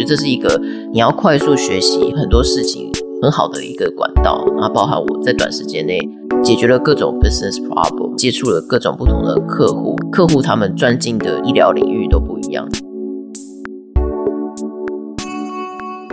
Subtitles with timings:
[0.00, 0.58] 觉得这是一个
[0.94, 2.90] 你要快速学习很多事情
[3.20, 4.42] 很好的一个管道。
[4.56, 5.98] 然后包含我在短时间内
[6.42, 12.66] 解决了各种 business problem，接触了各种不同的客户，客户他们专精的医疗领域都不一样。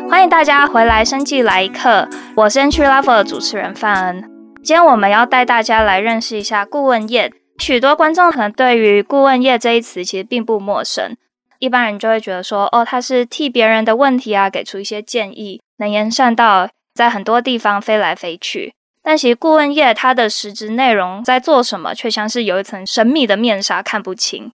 [0.09, 4.23] 欢迎大家回来，生计来一课，我是 Entry Level 的主持人范恩。
[4.61, 7.31] 今天我们要带大家来认识一下顾问业。
[7.57, 11.15] 许多观众可能对于顾问业这一词其实并不陌生，
[11.59, 18.73] 一般人就会觉得说，哦，他是替别人的问题啊，给出一些建议，能言善道，在很多地方飞来飞去。
[19.03, 24.51] 但其实顾问业它的实质内容在做什么，却像是有一层神秘的面纱，看不清。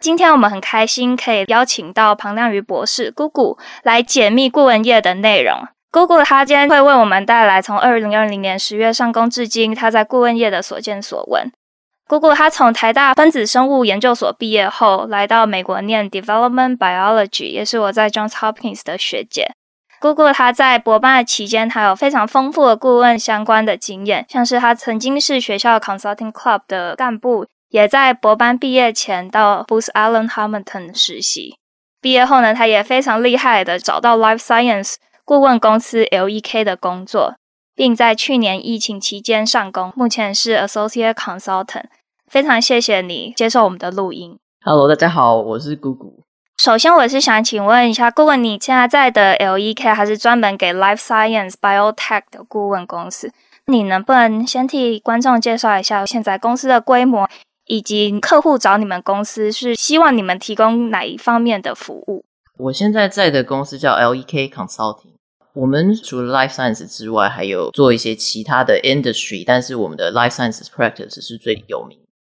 [0.00, 5.68] 今天我们很开心可以邀请到庞亮瑜博士 Gugu 来解密顾问业的内容。
[5.92, 11.52] Gugu 他今天会为我们带来从二零二零年十月上工至今他在顾问业的所见所闻。
[12.08, 19.52] 姑姑她从台大分子生物研究所毕业后，来到美国念 Development Biology，也是我在 Johns Hopkins 的学姐。
[20.00, 27.46] 姑姑她在博班的期间，她有非常丰富的顾问相关的经验，像是她曾经是学校 Consulting Club 的干部。
[27.70, 31.56] 也在博班毕业前到 Booz Allen Hamilton 实习，
[32.02, 37.36] 毕业后呢，他也非常厉害的找到 Life Science 顾问公司 LEK 的工作，
[37.74, 41.84] 并在去年疫情期间上工，目前是 Associate Consultant。
[42.26, 44.38] 非常谢谢你接受我们的录音。
[44.64, 46.22] Hello，大家好，我是 Gugu。
[46.62, 53.32] 首先，我是想请问一下，顾问你现在在的 LEK 还是专门给 Life Science Biotech 的顾问公司？
[53.66, 57.28] 你能不能先替观众介绍一下现在公司的规模？
[57.66, 62.24] 以及客户找你们公司是希望你们提供哪一方面的服务？
[62.58, 65.14] 我现在在的公司叫 LEK Consulting，
[65.54, 71.98] 我们除了 Life Science 之外，还有做一些其他的 Industry，但是我们的 Life science Practice 是最有名，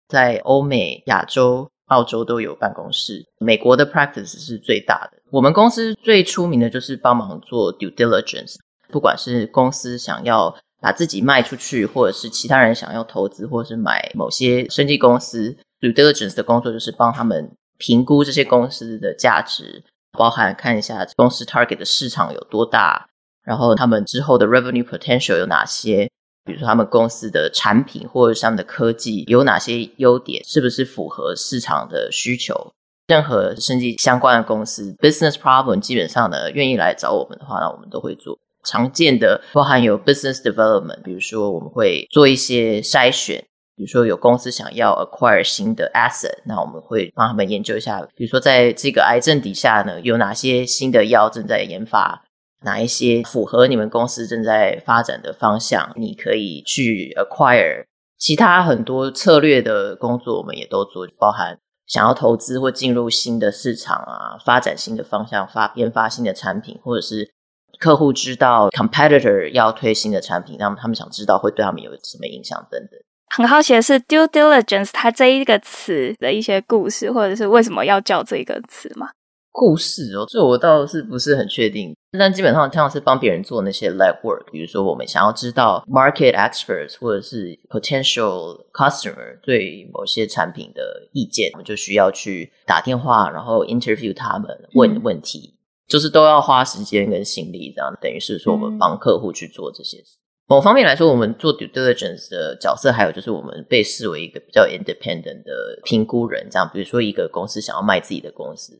[0.08, 5.18] 在欧美、亚洲、澳洲都有办公室，美国的 Practice 是最大的。
[5.30, 8.56] 我们公司最出名的就是帮忙做 Due Diligence，
[8.90, 10.56] 不管是公司想要。
[10.82, 19.84] 把自己卖出去，或者是其他人想要投资，或者是买某些生技公司，due diligence 的工作就是帮他们评估这些公司的价值，
[20.18, 23.08] 包含看一下公司 target 的市场有多大，
[23.44, 26.10] 然后他们之后的 revenue potential 有哪些，
[26.44, 32.72] 比如说他们公司的产品或者他们的科技有哪些优点，是不是符合市场的需求？
[33.08, 38.38] 任何生技相关的公司 business problem 基本上呢，愿意来找我们的话，那我们都会做。
[38.64, 43.44] 常见的包含有 business development，比如说我们会做一些筛选，
[43.76, 52.24] 比如说有公司想要 acquire 新的 asset，那我们会帮他们研究一下，比如说在这个癌症底下呢，有哪些新的药正在研发，
[52.64, 57.84] 哪一些符合你们公司正在发展的方向，你可以去 acquire。
[58.18, 67.32] 其他很多策略的工作我们也都做，包含想要投资或进入新的市场啊，发展新的方向，发研发新的产品，或者是。
[67.80, 72.90] 客户知道 competitor 要推新的产品，那么他们想知道会对他们有什么影响等等。
[73.34, 79.08] 很好奇的是 due diligence 它这一个词的一些故事，或者是为什么要叫这个词吗？
[79.50, 81.94] 故事哦，这我倒是不是很确定。
[82.18, 95.54] 但基本上像是帮别人做那些 legwork，比如说我们想要知道 market experts 或者是 potential customer 对某些产品的意见，我们就需要去打电话，然后 interview 他们，问问题。
[95.54, 100.16] 嗯就是都要花时间跟心力，这样等于是说我们帮客户去做这些事。
[100.48, 106.48] 某方面来说，我们做 due diligence 的角色，还有就是我们被视为一个比较 independent 的评估人。
[106.50, 108.78] 这样，比如说一个公司想要卖自己的公司，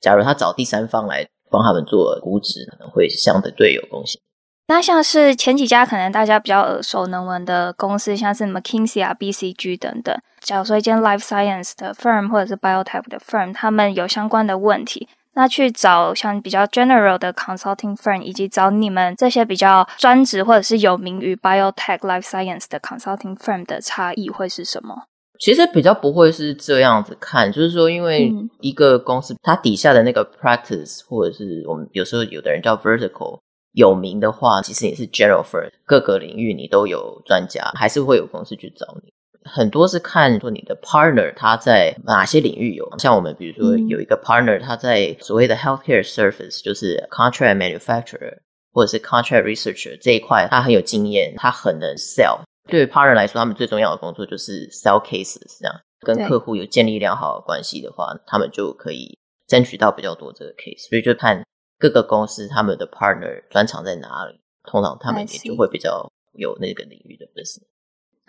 [0.00, 4.20] 假如他找第三方来帮他们做估值，可能会相对有贡献。
[4.68, 10.14] 那像是前几家可能大家比较耳熟能闻的公司，像是 McKinsey 啊、BCG 等等。
[10.40, 15.08] 假如说一间 life science 的 firm 或者是 biotech 的 firm，他们有相关的问题。
[15.38, 25.04] 那去找像比较 general 的 consulting firm，以及找你们这些比较专职或者是有名于 biotech life science 的 consulting firm 的差异会是什么？
[25.38, 33.38] 其实比较不会是这样子看，就是说，因为一个公司它底下的那个 practice，或者是我们有时候有的人叫 vertical，
[33.74, 39.12] 有名的话，其实也是 general firm，各个领域你都有专家，还是会有公司去找你。
[39.48, 48.38] 很多是看说你的 partner 他在哪些领域有，像我们比如说有一个 partner 他在所谓的 healthcare service，就是 contract manufacturer
[48.72, 52.40] 或者是 contract researcher 这一块，他很有经验，他很能 sell。
[52.68, 60.88] 对于 partner 来说，他们最重要的工作就是 sell cases，这样跟客户有建立良好的关系的话，他们就可以争取到比较多这个 case。
[60.88, 61.42] 所以就看
[61.78, 64.38] 各个公司他们的 partner 专长在哪里，
[64.70, 67.62] 通常他们也就会比较有那个领域的 business。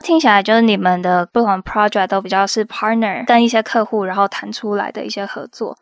[0.01, 5.77] 听起来就是你们的不同 project 都比较是 partner 跟一些客户，然后谈出来的一些合作。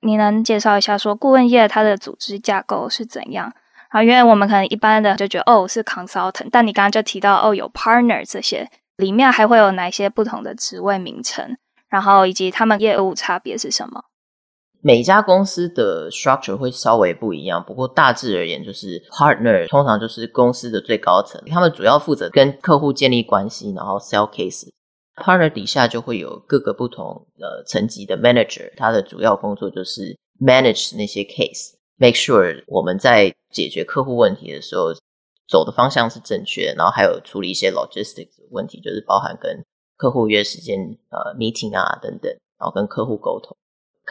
[0.00, 3.52] 你能介绍一下说顾问业它的组织架构是怎样？
[3.88, 11.56] 啊，因为我们可能一般的就觉得哦是 consultant，但你刚刚就提到哦有 partner 这些，里面还会有哪些不同的职位名称？
[11.88, 14.04] 然后以及他们业务差别是什么？
[14.84, 24.68] 每家公司的 structure 会稍微不一样，不过大致而言，就是 partner 通常就是公司的最高层，他们主要负责跟客户建立关系，然后 sell case。
[25.14, 34.92] partner 底下就会有各个不同的层级的 manager，他的主要工作就是 manage 那些 case，make sure 我们在解决客户问题的时候
[35.46, 39.64] 走的方向是正确，然后还有处理一些 logistics 问题，就是包含跟
[39.96, 43.56] 客户约时间呃 meeting 啊等等，然后跟客户沟通。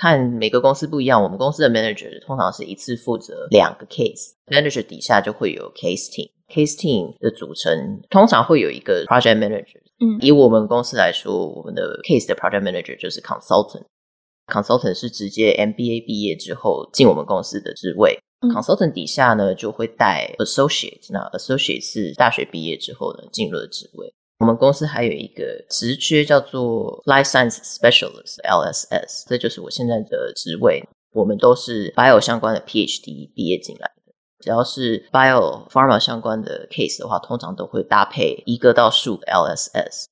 [0.02, 9.78] 看每个公司不一样，我们公司的 manager 通常是一次负责两个 case，manager 底下就会有 case team，case team 的组成通常会有一个 project manager。
[10.00, 18.18] 嗯，以我们公司来说，我们的 case 的 project manager 就是 consultant，consultant 是直接 MBA 毕业之后进我们公司的职位。
[18.42, 24.12] 嗯，consultant 底下呢就会带 associate，那 associate 是大学毕业之后呢进入的职位。
[24.42, 30.84] 我们公司还有一个职缺叫做 Life Science Specialist（LSS），这就是我现在的职位。
[31.14, 34.12] 我们都是 bio 相关的 PhD 毕业进来的。
[34.40, 40.06] 只要是 bio pharma 相关的 case 的话，通常都会搭配一个到数的 LSS。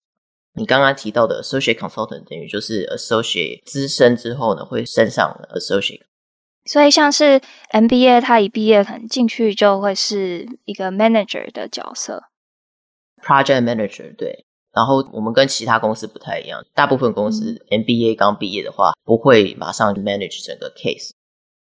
[0.53, 6.01] 你刚刚提到的 Associate Consultant 等于就是 Associate 资深之后呢，会升上 Associate。
[6.65, 7.41] 所以像是
[7.71, 12.25] MBA，他一毕业可能进去就会是一个 Manager 的角色。
[13.24, 21.12] Project Manager 对，然后我们跟其他公司不太一样，大部分公司 MBA 刚毕业的话，不会马上 manage 整个 case。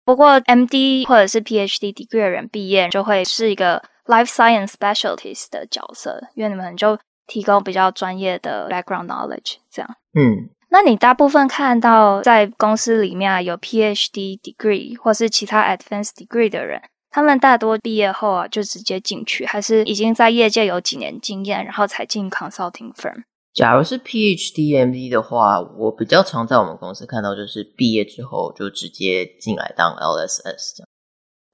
[0.04, 9.96] 不过 MD 或者是 PhD degree 的人毕业就会是一个 Life Science Specialist 的角色，因为你们就提供比较专业的 background knowledge 这样。
[10.14, 16.80] 嗯，那你大部分看到在公司里面有 PhD degree 或是其他 advanced degree 的人。
[17.10, 23.22] 他们大多毕业后啊，就直接进去，还是已经在业界有几年经验，然后才进 consulting firm。
[23.54, 30.88] 假如是 PhD MD 的话，我比较常在我们公司看到，就是毕业之后就直接进来当 LSS 这样。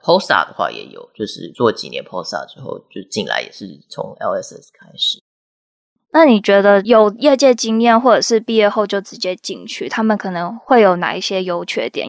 [0.03, 5.23] Postdoc 的话也有，就是做几年 Postdoc 之后就进来，也是从 LSS 开始。
[6.13, 12.07] 那你觉得有业界经验，或者是毕业后就直接进去，他们可能会有哪一些优缺点？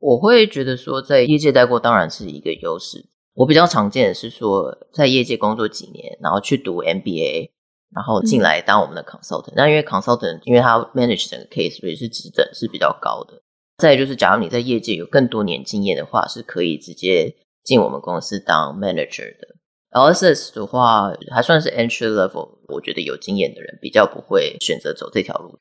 [0.00, 3.06] 我会觉得说，在业界待过当然是一个优势。
[3.34, 7.50] 我比较常见的是说，在业界工作几年，然后去读 MBA，
[7.94, 9.52] 然后进来当我们的 consultant。
[9.54, 13.42] 那、嗯、因为 consultant，因为他 manage 整个 case，所以是职等是比较高的。
[13.78, 19.56] 再就是，假如你在业界有更多年经验的话，是可以直接进我们公司当 manager 的。
[19.92, 25.58] LSS 的话，还算是 entry level，我觉得有经验的人比较不会选择走这条路。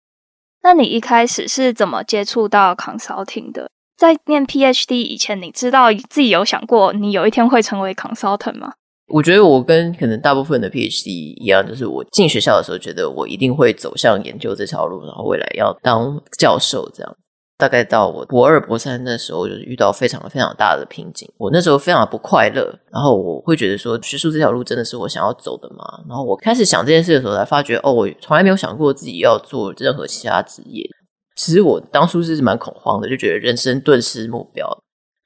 [0.62, 3.72] 那你一开始是怎么接触到 consulting 的？
[4.00, 8.72] 在念 PhD 以前，你知道自己有想过你有一天会成为 consultant 吗？
[9.10, 17.14] 我觉得我跟可能大部分的 PhD 一样，就是我进学校的时候觉得我一定会走向研究这条路，然后未来要当教授这样。
[17.58, 21.30] 大概到我博二、博三的时候，就是遇到非常非常大的瓶颈。
[21.38, 25.84] 我那时候非常不快乐，然后我会觉得说，学术这条路真的是我想要走的吗？
[26.08, 30.90] 然后我开始想这件事的时候，才发觉哦，我从来没有想过自己要做任何其他职业。
[31.40, 34.70] 其实我当初是蛮恐慌的，就觉得人生顿失目标。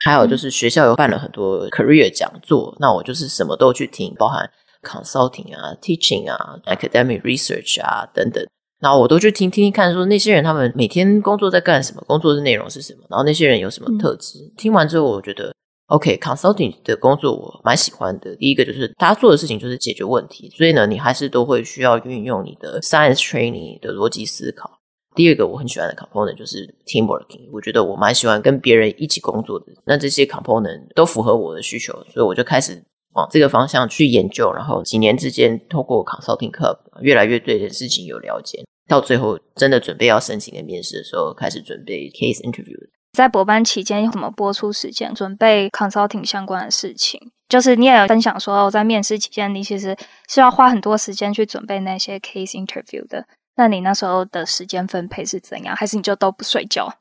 [0.06, 4.48] 还有就是学校有办了很多 career 讲座，那我就是什么都去听，包含
[4.84, 8.46] consulting 啊、teaching 啊、academic research 啊等等。
[8.80, 14.38] 然后我都去听听听看，说那些人他们每天工作在干什么，工作的内容是什么，然后那些人有什么特质。
[14.38, 15.52] 嗯、听完之后，我觉得
[15.88, 18.36] OK，consulting 的工作我蛮喜欢的。
[18.36, 24.70] 第一个就是大家做的事情就是解决问题，所以呢，你还是都会需要运用你的 science training 的逻辑思考。
[25.16, 29.68] 第二个我很喜欢的 component 就是 teamworking，我觉得我蛮喜欢跟别人一起工作的。
[29.86, 34.52] 那这些 component 都符合我的需求，所以我就开始往这个方向去研究。
[34.52, 38.64] 然后几年之间，透过 consulting club，越来越对这事情有了解。
[38.88, 42.78] 到最后真的准备要申请跟面试的时候，开始准备 case interview。
[43.14, 47.20] 在博班期间，怎么播出时间准备 consulting 相关的事情？
[47.48, 49.96] 就是你也有分享说，在面试期间，你其实
[50.28, 53.28] 是要花很多时间去准备那些 case interview 的。
[53.56, 55.76] 那你那时候的时间分配是怎样？
[55.76, 56.92] 还是你就都不睡觉？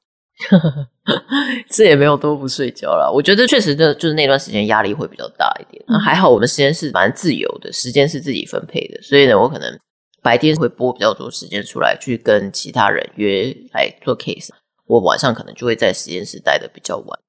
[1.70, 3.10] 这也没有都不睡觉了。
[3.12, 5.82] 我觉得确实的就是那段时间压力会比较大一点。
[5.86, 9.78] 那、嗯、还好，我们实验室蛮自由的，时间是自己分配的，所以呢，我可能
[10.22, 14.48] 白天会拨比较多时间出来去跟其他人约来做 case。
[14.86, 17.20] 我晚上可能就会在实验室待的比较晚，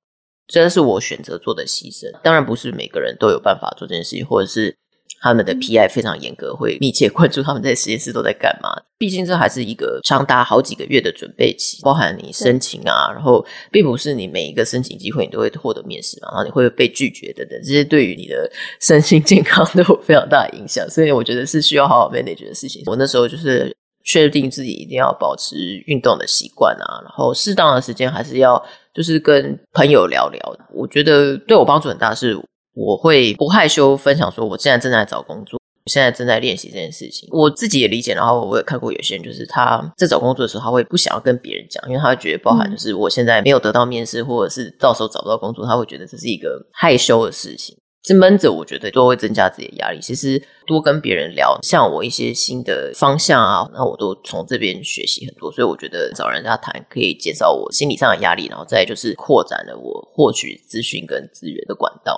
[0.48, 2.12] 这是我选择做的牺牲。
[2.22, 4.76] 当然不是每个人都有办法做这件事情，或者是。
[5.24, 8.70] 他们的 PI 非常严格，会密切关注他们在实验室都在干嘛。
[8.98, 18.52] 毕竟这还是一个长达好几个月的准备期，包含你申请啊，然后并不是你每一个申请机会你都会获得面试嘛，然后你会被拒绝等等，这些对于你的
[18.82, 20.86] 身心健康都有非常大的影响。
[20.90, 22.84] 所以我觉得是需要好好 manage 的事情。
[22.86, 25.56] 我那时候就是确定自己一定要保持
[25.88, 28.62] 运动的习惯啊，然后适当的时间还是要
[28.94, 30.58] 就是跟朋友聊聊。
[30.74, 32.38] 我觉得对我帮助很大是。
[32.74, 37.30] 我会不害羞分享说，我现在正在找工作，现在正在练习这件事情。
[37.32, 47.78] 我自己也理解，然后我也看过有些人，就是他在找工作的时候，他会不想要跟别人讲，因为他会觉得包含就是我现在没有得到面试，或者是到时候找不到工作，他会觉得这是一个害羞的事情。
[48.02, 50.00] 这闷着，我觉得都会增加自己的压力。
[50.02, 55.50] 其实多跟别人聊，像我一些新的方向啊，那我都从这边学习很多。
[55.50, 62.18] 所以我觉得找人家谈可以减少我心理上的压力，然后再就是扩展了我获取资讯跟资源的管道。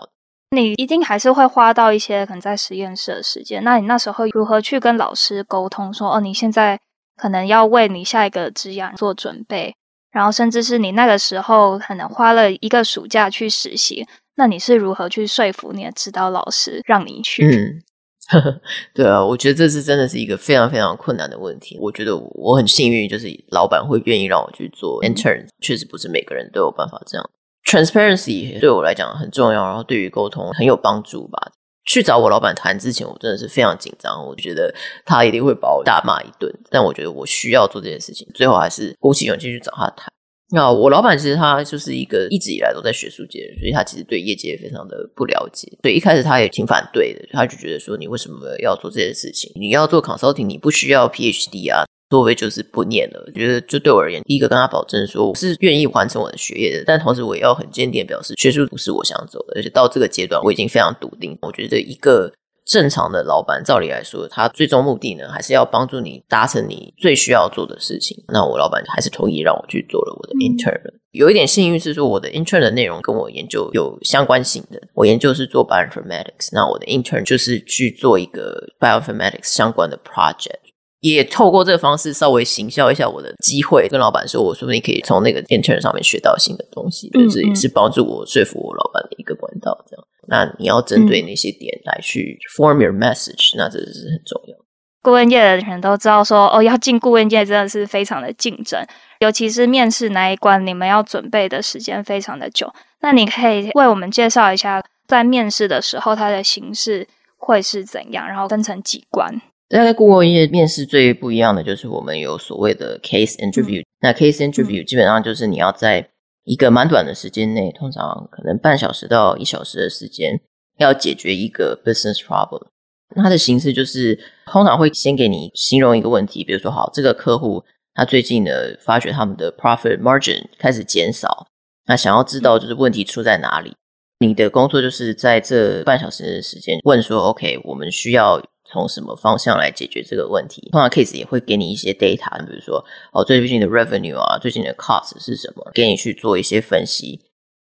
[0.56, 6.80] 你一定还是会花到一些可能在实验室的时间，那你那时候如何去跟老师沟通说，哦，你现在
[7.18, 9.76] 可能要为你下一个职涯做准备，
[10.12, 17.46] 然后甚至是你那个时候可能花了一个暑假去实习，那你是如何去说服你的指导老师让你去？
[17.46, 17.82] 嗯，
[18.28, 18.62] 呵呵，
[18.94, 21.78] 对啊，我觉得这是真的是一个非常非常困难的问题。
[21.80, 27.30] 我觉得我很幸运，就是老板会愿意让我去做 intern，确实不是每个人都有办法这样。
[27.66, 31.52] Transparency 对我来讲很重要，然后对于沟通很有帮助吧。
[31.88, 34.74] 去找我老板谈之前，我真的是非常紧张，我觉得
[35.06, 36.52] 他一定会把我大骂一顿。
[36.72, 40.12] 但我觉得我需要做这件事情，最后还是鼓起勇气去找他谈。
[40.52, 45.68] 那我老板其实他就是一个一直以来都在学术界，所以他其实对业界非常的不了解。
[45.82, 49.52] 所以一开始他也挺反对的，他就觉得说，你为什么要做这件事情？
[49.56, 51.84] 你要做 consulting，你不需要 PhD 啊。
[52.10, 61.38] 作为就是不念了，我觉得就对我而言，第一个跟他保证说我是愿意完成我的学业的，但同时我也要很坚定表示学术不是我想走的，而且到这个阶段我已经非常笃定。
[61.42, 62.32] 我觉得一个
[62.66, 68.24] 正常的老板，照理来说，他最终目的呢，还是要帮助你达成你最需要做的事情。
[68.28, 70.80] 那我老板还是同意让我去做了我的 intern。
[70.84, 71.00] 嗯。
[71.12, 80.74] 有一点幸运是说，我的 intern 的内容跟我研究有相关性的，我研究是做 bioinformatics，那我的 intern 就是去做一个 bioinformatics 相关的 project。
[81.14, 89.78] 也透过这个方式稍微行销一下我的机会，跟老板说，我说不定可以从那个 intern 上面学到新的东西，就是也是帮助我说服我老板的一个管道。
[89.88, 94.58] 这样，那你要针对那些点来去 form your message，那这是很重要。
[95.04, 98.84] 顾问界的人都知道说，哦，要进顾问界真的是非常的竞争，
[99.20, 102.74] 尤其是面试那一关，你们要准备的时间非常的久。
[103.02, 107.08] 那你可以为我们介绍一下，在面试的时候它的形式
[107.38, 109.40] 会是怎样，然后分成几关。
[109.68, 113.86] 在顾问业面试最不一样的就是我们有所谓的 case interview，嗯。
[114.02, 116.08] 那 case interview 基本上就是你要在
[116.44, 120.40] 一个蛮短的时间内，通常可能半小时到一小时的时间，
[120.78, 122.68] 要解决一个 business problem。
[123.16, 127.64] 它的形式就是通常会先给你形容一个问题，比如说，好，这个客户
[127.96, 131.48] 他最近呢发觉他们的 profit margin 开始减少，
[131.88, 133.74] 那想要知道就是问题出在哪里。
[134.20, 138.40] 你的工作就是在这半小时的时间问说，OK，我们需要。
[138.66, 140.70] 从什么方向来解决这个问题？
[140.72, 147.22] 通常 case 也会给你一些 data，比如说哦，最近的 revenue 啊，最近的 cost 是什么，给你去做一些分析。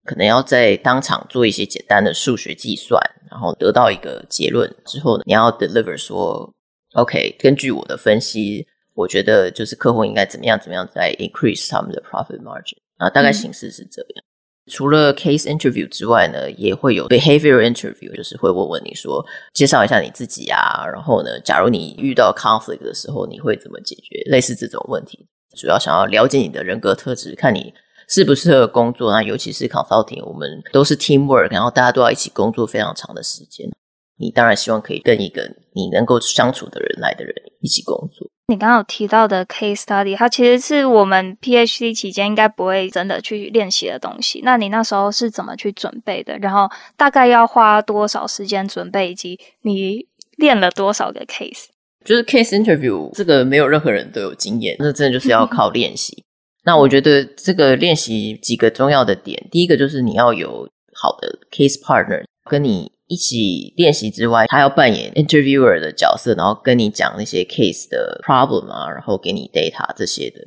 [0.03, 2.97] 可能要在当场做一些简单的数学计算，
[3.29, 6.49] 然后得到一个结论之后呢，你要 deliver 说
[6.93, 14.23] ，OK，根据我的分析，我觉得就是客户应该怎么样怎么样再 increase 他们的 profit margin 啊，大概形式是这样。
[14.69, 24.21] 除了 case interview 之外呢，也会有 behavior interview，就是会问问你说，介绍一下你自己啊，然后呢，假如你遇到 conflict 的时候，你会怎么解决？
[24.29, 27.73] 类似这种问题，主要想要了解你的人格特质，看你
[28.09, 29.11] 适不适合工作。
[29.11, 33.69] 那尤其是 consulting，我们都是 teamwork，然后大家都要一起工作非常长的时间。
[34.19, 38.27] 你当然希望可以跟一个你能够相处的人来的人一起工作。
[38.49, 44.39] 你刚刚有提到的 case study，它其实是我们 PhD 期间应该不会真的去练习的东西。
[44.41, 46.37] 那你那时候是怎么去准备的？
[46.37, 51.65] 然后大概要花多少时间准备，以及你练了多少个 case？
[52.05, 56.23] 就是 case interview 这个没有任何人都有经验，那真的就是要 靠练习。
[56.63, 62.93] 那我觉得这个练习几个重要的点，第一个就是你要有好的 case partner 跟你。
[63.07, 70.41] 一起练习之外，他要扮演 interviewer 的角色，然后跟你讲那些 case 的 problem 啊，然后给你 data 这些的。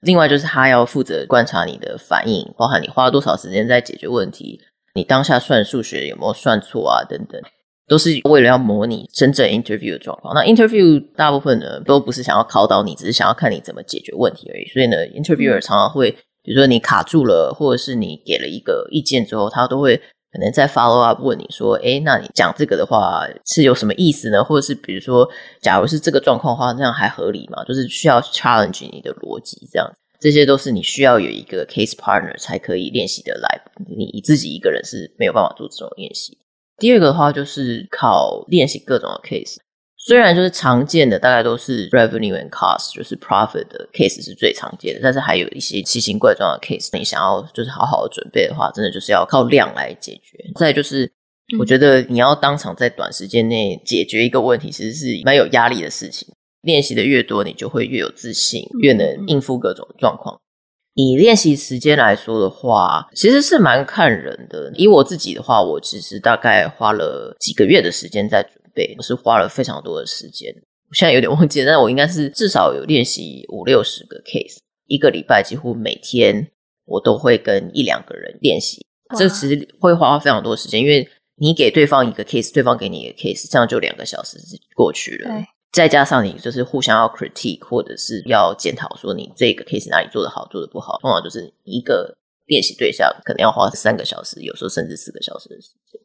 [0.00, 4.60] 另外就是他要负责观察你的反应，包含你花了多少时间在解决问题，
[4.96, 7.40] 你当下算数学有没有算错啊，等等，
[7.86, 10.34] 都是为了要模拟真正 interview 的状况。
[10.34, 14.66] 那 interview 大部分呢都不是想要考倒你，只是想要看你怎么解决问题而已。
[14.66, 16.10] 所以呢，interviewer 常常会，
[16.42, 20.02] 比如说你卡住了，或者是你给了一个意见之后，他都会。
[20.32, 24.42] 可能在 follow up 问你说，哎，那你讲这个的话是有什么意思呢？
[24.42, 25.28] 或者是比如说，
[25.60, 27.62] 假如是这个状况的话，这样还合理吗？
[27.64, 29.86] 就是需要 challenge 你的逻辑，这样，
[30.18, 33.60] 这些都是你需要有一个 case partner 才可以练习的来。
[33.86, 36.38] 你自己一个人是没有办法做这种练习。
[36.78, 39.56] 第二个的话就是靠练习各种的 case。
[40.04, 50.36] 虽然就是常见的大概都是 revenue and cost，就是 profit 的 case 是最常见的，但是还有一些奇形怪状的 case，你想要就是好好的准备的话，真的就是要靠量来解决。
[50.56, 51.08] 再就是，
[51.56, 56.28] 我觉得你要当场在短时间内解决一个问题，其实是蛮有压力的事情。
[56.62, 60.40] 练习的越多，你就会越有自信，越能应付各种状况。
[60.94, 64.70] 以练习时间来说的话，其实是蛮看人的。
[64.74, 70.54] 以我自己的话，我其实大概花了几个月的时间在准备，我是花了非常多的时间。
[70.88, 76.50] 我现在有点忘记了，但我应该是至少有练习五六十个 case，一个礼拜几乎每天
[76.84, 78.84] 我都会跟一两个人练习。
[79.16, 84.38] 这其实会花非常多的时间，因为你给对方一个 case，对方给你一个 case，这样就两个小时
[84.74, 85.30] 过去了。
[85.72, 92.14] 再加上你就是互相要 critique，或者是要检讨，说你这个 case 哪里做的好，做的不好，通常就是一个
[92.44, 95.98] 练习对象可能要花三个小时，有时候甚至四个小时的时间。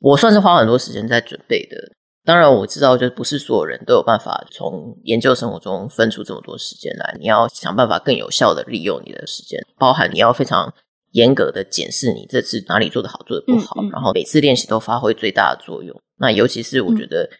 [0.00, 1.76] 我算是花很多时间在准备的。
[2.24, 7.16] 当然我知道，就不是所有人都有办法从研究生活中分出这么多时间来。
[7.20, 10.72] 你要想办法更有效的利用你的时间，包含你要非常
[11.12, 15.94] 严格的检视你这次哪里做的好，做的不好，嗯嗯，然后每次练习都发挥最大的作用。
[16.18, 17.24] 那尤其是我觉得。
[17.24, 17.36] 嗯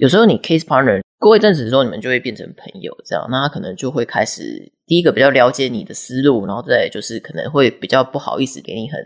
[0.00, 8.98] 有时候你 case partner 过一阵子之后，你们就会变成朋友，这样，那他可能就会开始第一个比较了解你的思路，然后再就是可能会比较不好意思给你很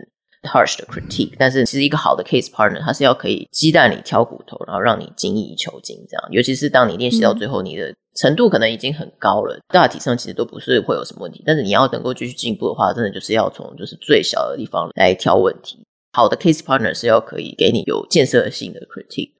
[0.45, 1.33] harsh 的 critique。
[1.37, 6.27] 但是其实一个好的 case partner，他是要可以鸡蛋里挑骨头，然后让你精益求精，这样。
[6.31, 11.43] 尤其是当你练习到最后，你的程度可能已经很高了，大体上其实都不是会有什么问题。
[11.45, 15.85] 但是你要能够继续进步的话，真的就是要从就是最小的地方来挑问题。
[16.13, 19.31] 好的 case partner 是要可以给你有建设性的 critique。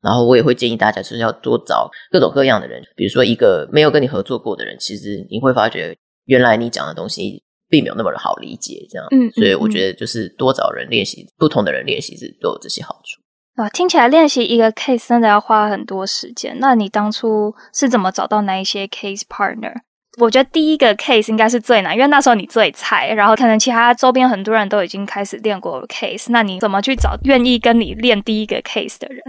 [0.00, 2.82] 然后我也会建议大家，就是要多找各种各样的人。
[2.96, 7.40] 比如说，一个没有跟你合作过的人，其实你会发觉，原来你讲的东西
[7.72, 8.86] 并没有那么的好理解。
[8.90, 13.22] 这样，嗯，所以我觉得就是多找人练习，不同的人练习是都有这些好处。
[13.54, 16.58] 啊，听起来练习一个 case 真的要花很多时间。
[16.60, 19.72] 那你当初是怎么找到那一些 case partner？
[20.20, 26.26] 我觉得第一个 case 应该是最难，因为那时候你最菜，然后可能其他周边很多人都已经开始练过 case。
[26.28, 29.22] 那你怎么去找愿意跟你练第一个 case 的人？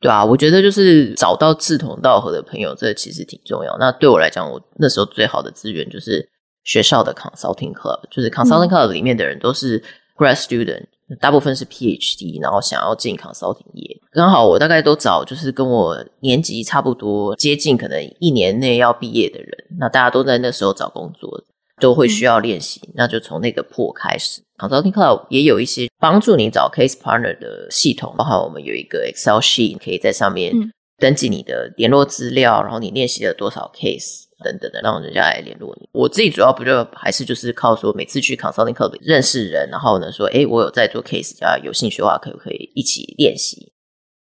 [0.00, 3.76] 对啊，我觉得就是找到志同道合的朋友，这其实挺重要。
[3.78, 6.26] 那对我来讲，我那时候最好的资源就是
[6.64, 9.82] 学校的 consulting club，就是 consulting club 里面的人都是
[10.16, 10.86] grad student，
[11.20, 13.96] 大部分是 PhD，然后想要进 consulting 业。
[14.12, 19.48] 刚好我大概都找就是跟我年级差不多接近，可能一年内要毕业的人。
[19.78, 21.44] 那大家都在那时候找工作。
[21.80, 24.42] 都会需要练习，嗯、那就从那个破开始。
[24.58, 30.52] Consulting Club 也有一些帮助你找 case partner 的系统，包含我们有一个 Excel sheet，可以在上面
[30.98, 35.88] 登记你的联络资料，然后你练习了多少 case 等等的，让人家来联络你。
[35.92, 43.72] 我自己主要不就还是就是靠说每次去 Consulting Club 认识人，然后呢说，哎，我有在做 case，大家有兴趣的话，可不可以一起练习？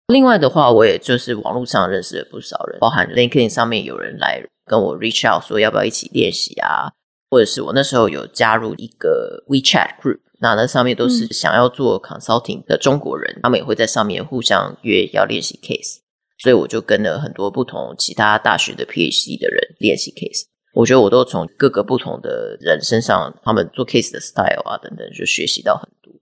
[0.07, 6.91] 另外的话，我也就是网络上认识了不少人，包含 LinkedIn 上面有人来跟我 reach out 说要不要一起练习啊。
[7.31, 15.99] 或者是我那时候有加入一个 WeChat group，那那上面都是想要做 consulting 的中国人，嗯、他们也会在上面互相约要练习 case，
[16.39, 20.45] 所以我就跟了很多不同其他大学的 PhD 的人练习 case。
[20.73, 26.13] 我觉得我都从各个不同的人身上，他们做 case 的 style 啊等等，就学习到很多。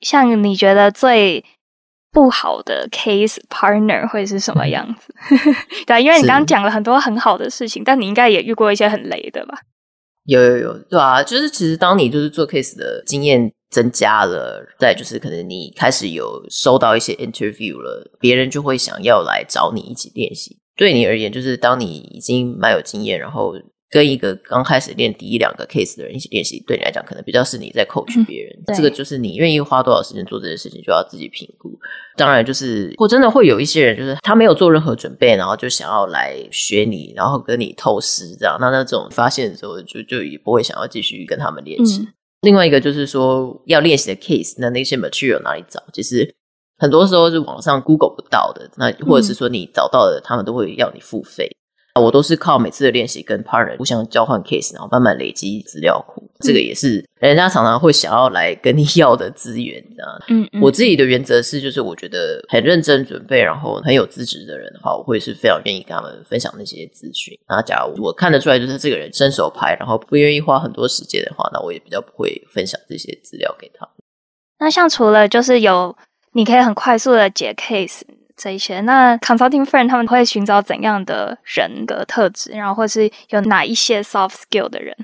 [0.00, 1.44] 像你觉得最
[2.12, 5.12] 不好的 case partner 会是什么样子？
[5.86, 9.58] 对，因为你刚刚讲了很多很好的事情，但你应该也遇过一些很雷的吧？
[10.26, 20.56] 有有有，对啊，就是其实当你就是做 case 的经验增加了，再就是可能你开始有收到一些 interview 了，别人就会想要来找你一起练习。
[20.76, 23.54] 对你而言，就是当你已经蛮有经验，然后。
[23.90, 28.52] 跟一个刚开始练第一两个 case 的人一起练习，对你来讲可能比较是你在 coach 别人。
[28.66, 31.78] 嗯、这个就是你愿意花多少时间做这件事情，就要自己评估。
[32.16, 38.56] 当然，就是或真的会有一些人，就是他没有做任何准备，然后就想要来学你，然后跟你透视这样。
[38.60, 42.00] 那那种发现的时候，就就也不会想要继续跟他们练习。
[42.00, 42.08] 嗯、
[42.44, 45.82] 另外一个就是说，要练习的 case，那那些 material 哪里找？
[45.92, 46.34] 其实
[46.78, 51.50] 很多时候是网上 Google 不到的，那或者是说你找到的，他们都会要你付费。
[52.00, 56.22] 我都是靠每次的练习跟 partner 互相交换 case，然后慢慢累积资料库。
[56.40, 60.22] 这个也是人家常常会想要来跟你 要的资源，这样。
[60.28, 67.38] 嗯，嗯，我自己的原则是，就是我觉得很认真准备，然后很有资质的人的话，我会是非常愿意跟他们分享那些资讯。
[67.48, 73.88] 那假如我看得出来，就是这个人伸手牌，然后不愿意花很多时间的话，那我也比较不会分享这些资料给他。
[74.58, 75.96] 那像除了就是有
[76.32, 78.00] 你可以很快速的解 case
[78.36, 84.96] 这一些，那 consulting firm 他们会寻找怎样的人格特质，然后或是有哪一些 soft skill 的人？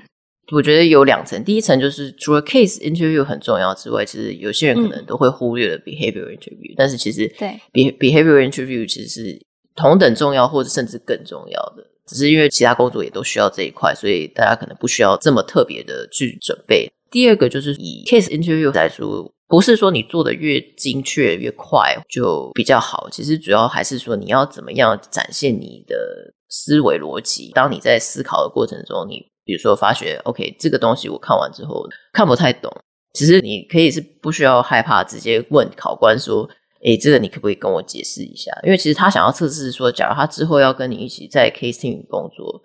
[0.51, 9.41] 我觉得有两层，第一层就是除了 case interview 很重要之外，其实有些人可能都会忽略了 behavior interview，、嗯、但是其实对 behavior interview 其实是
[9.75, 11.87] 同等重要，或者甚至更重要的。
[12.05, 16.91] 只是因为其他工作也都需要这一块，所以大家可能不需要这么特别的去准备。
[17.11, 27.51] 第二个就是以 case interview 来说，不是说你做的越精确越快就比较好，其实主要还是说你要怎么样展现你的思维逻辑。
[27.53, 32.71] 当你在思考的过程中，你比如说发觉，OK，这个东西我看完之后看不太懂，
[33.13, 36.49] 其实你可以是不需要害怕，直接问考官说。
[36.83, 38.51] 诶，这个你可不可以跟我解释一下？
[38.63, 42.59] 因为其实他想要测试说，假如他之后要跟你一起在 case team 工作，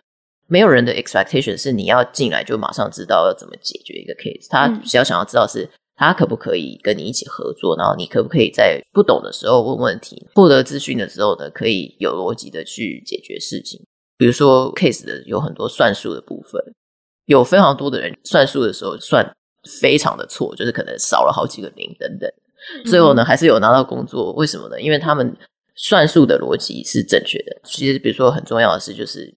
[0.49, 4.47] 没有人的 expectation 是你要进来就马上知道要怎么解决一个 case。
[4.49, 13.85] 他比较想要知道是他可不可以跟你一起合作，然后你可不可以在不懂的时候问问题，获得资讯的时候呢，可以有逻辑的去解决事情。
[14.19, 16.61] 比如说 case 的有很多算术的部分，
[17.27, 19.35] 有非常多的人算术的时候算
[19.81, 22.31] 非常的错，就是可能少了好几个零等等。
[22.85, 24.81] 最后呢，还是有拿到工作，为什么呢？
[24.81, 25.37] 因为他们
[25.75, 27.61] 算术的逻辑是正确的。
[27.65, 29.35] 其实，比如说很重要的是，就是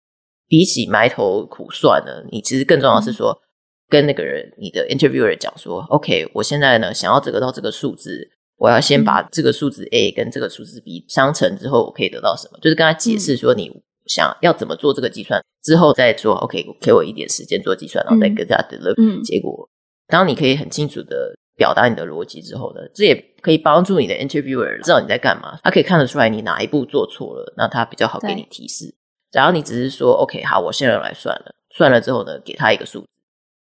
[0.49, 3.39] 比起埋头苦算呢，你其实更重要的是说，
[3.87, 12.59] 跟那个人，你的 interviewer 讲说，OK，我现在呢想要这个到这个数字，我要先把这个数字 A 跟这个数字 B 相乘之后，我可以得到什么？
[12.59, 13.71] 就是跟他解释说，你
[14.07, 19.69] 想要怎么做这个计算，之后再说，OK，给我一点时间做计算，然后再跟他 deliver 结果。
[20.07, 21.35] 当你可以很清楚的。
[21.59, 25.59] 表达你的逻辑之后呢，这也可以帮助你的 interviewer 知道你在干嘛。
[25.61, 28.95] 他可以看得出来你哪一步做错了，那他比较好给你提示。
[29.31, 33.07] 假如你只是说 OK 好，我现在来算了，算了之后呢，给他一个数字，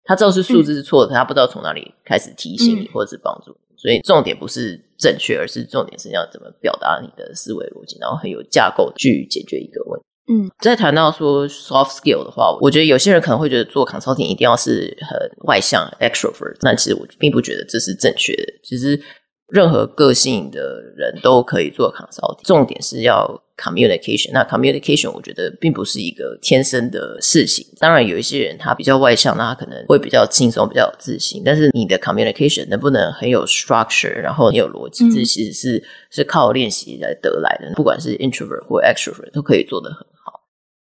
[0.04, 3.58] 他知道是数字是错的，嗯、他不知道从哪里开始提醒你或者是帮助你。
[3.58, 10.06] 嗯、所以重点不是正确，而是重点是要怎么表达你的思维逻辑，然后很有架构去解决一个问题。
[10.30, 18.54] 嗯，在谈到说 soft skill 的话，我觉得有些人可能会觉得做 consulting 一定要是很外向 extrovert，但其实我并不觉得这是正确的。
[18.62, 19.02] 其实
[19.50, 24.32] 任何个性的人都可以做 consulting，重点是要 communication。
[24.34, 27.66] 那 communication 我觉得并不是一个天生的事情。
[27.80, 31.44] 当然有一些人他比较外向，那他可能会比较轻松、比较有自信。
[31.46, 37.74] 但是你的 communication 能不能很有 structure，然后很有逻辑，这其实是是靠练习来得来的。
[37.74, 40.42] 不管是 introvert 或 extrovert 都可以做得很好。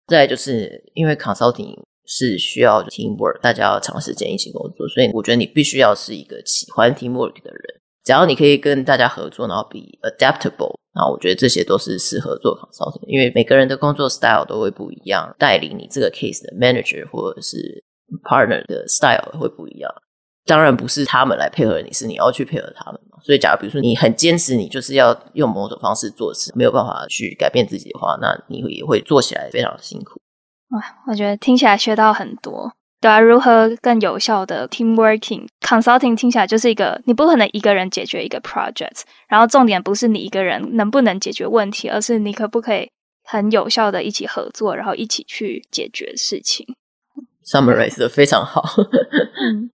[0.08, 7.80] 再来就是因为 consulting 是需要 teamwork，大家要长时间一起工作，所以我觉得你必须要是一个喜欢 teamwork 的人。
[8.10, 13.06] 只要你可以跟大家合作，然后比 adaptable，然后我觉得这些都是适合做 consulting。
[13.06, 17.84] 因为每个人的工作 style 都会不一样，带领你这个 case 的 manager 或者是
[18.24, 19.94] partner 的 style 会不一样。
[20.48, 23.00] 当然不是他们来配合你，是你要去配合他们。
[23.22, 30.20] 所以，假如比如说你很坚持，你就是要用某种方式做事，没有办法去改变自己的话，那你会也会做起来非常辛苦。
[30.70, 32.74] 哇，我觉得听起来学到很多。
[33.02, 42.90] 对啊，如何更有效的 team working？consulting 听起来就是一个你不可能一个人解决一个 project，然后重点不是你一个人能不能解决问题，而是你可不可以
[43.24, 46.68] 很有效的一起合作，然后一起去解决事情。
[47.46, 48.64] Summarize 的非常好。
[49.42, 49.72] 嗯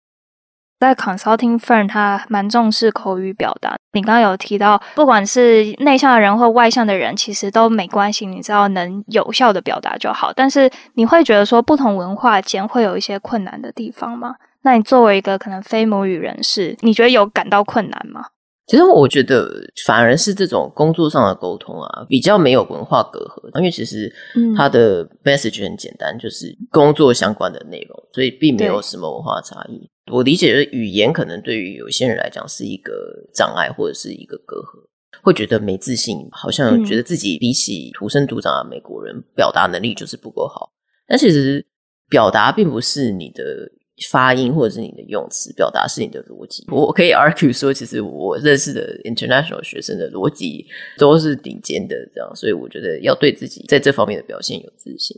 [0.85, 3.75] 在 consulting firm，他蛮重视口语表达。
[3.93, 10.31] 你刚刚有提到，不管是内向的人或外向的人，其实都没关系，你只要能有效的表达就好。
[10.33, 14.35] 但是你会觉得说，不同文化间会有一些困难的地方吗？
[14.63, 18.25] 那你作为一个可能非母语人士，你觉得有感到困难吗？
[18.67, 19.47] 其实我觉得
[19.85, 24.11] 反而是这种工作上的沟通啊，比较没有文化隔阂，因为其实
[24.57, 29.87] 它的 message 很简单，就是工作相关的内容，所以并没有什么文化差异。
[30.11, 34.85] 我理解的语言可能对于有些人来讲是一个障碍或者是一个隔阂，
[35.21, 40.71] 会觉得没自信，好像觉得自己比起土生土长的美国人表达能力就是不够好。
[41.07, 41.65] 但其实
[42.09, 43.71] 表达并不是你的。
[44.09, 50.65] 发音或者是你的用词表达是你的逻辑，我可以 argue 说，其实我认识的 international 学生的逻辑
[50.97, 55.17] 都是顶尖的，这样，所以我觉得要对自己在这方面的表现有自信。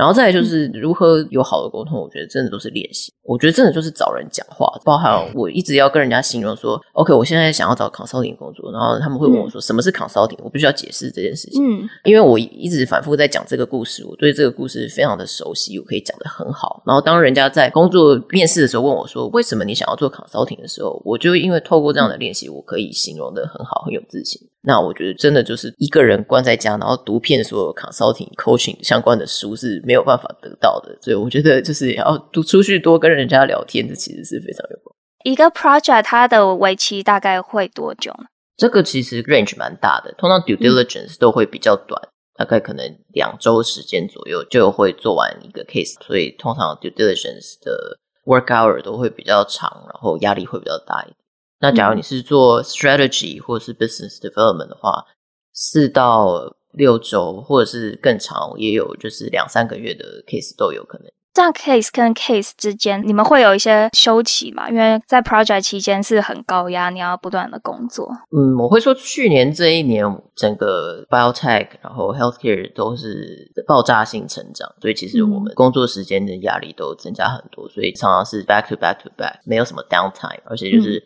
[0.00, 3.12] 然后再来就是如何有好的沟通，我觉得真的都是练习。
[3.22, 10.38] 我觉得真的就是找人讲话，包含我一直要跟人家形容说，OK，我现在想要找 consulting 工作，然后他们会问我说，什么是 consulting？
[10.42, 16.82] 我必须要解释这件事情，嗯，因为我一直反复在讲这个故事，我对这个故事非常的熟悉，我可以讲的很好。
[16.86, 24.40] 然后当人家在工作面试的时候问我说，为什么你想要做 consulting 的时候，我就因为透过这样的练习，我可以形容的很好，很有自信。
[24.62, 30.94] 那我觉得真的就是一个人关在家，然后读遍所有 consulting、coaching 相关的书是没有办法得到的。
[31.00, 34.96] 所以我觉得就是要读出去多跟人家聊天，这其实是非常有用。
[35.24, 38.24] 一个 project 它的为期大概会多久呢？
[38.56, 51.16] 这个其实 range 蛮大的，通常 due diligence 都会比较短，嗯、大概可能两周时间左右就会做完一个 case，所以通常 due diligence 的 work hour 都会比较长，然后压力会比较大一点。
[51.60, 55.04] 那假如你是做 strategy 或者是 business development 的话，
[55.52, 61.06] 四到六周或者是更长，也有就是两三个月的 case 都有可能。
[61.32, 64.68] 这样 case 跟 case 之间，你们会有一些休息吗？
[64.68, 68.10] 因为在 project 期间是很高压，你要不断的工作。
[68.36, 81.00] 嗯，我会说去年这一年，整个 biotech 然后 healthcare 都是爆炸性成长，所以其实我们工作时间的压力都增加很多，所以常常是 back to back to back，没有什么 downtime，而且就是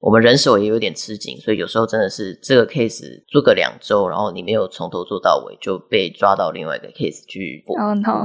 [0.00, 7.74] 我们人手也有点吃紧，所以有时候真的是这个 case 做个两周，然后你没有从头做到尾，就被抓到另外一个 case 去补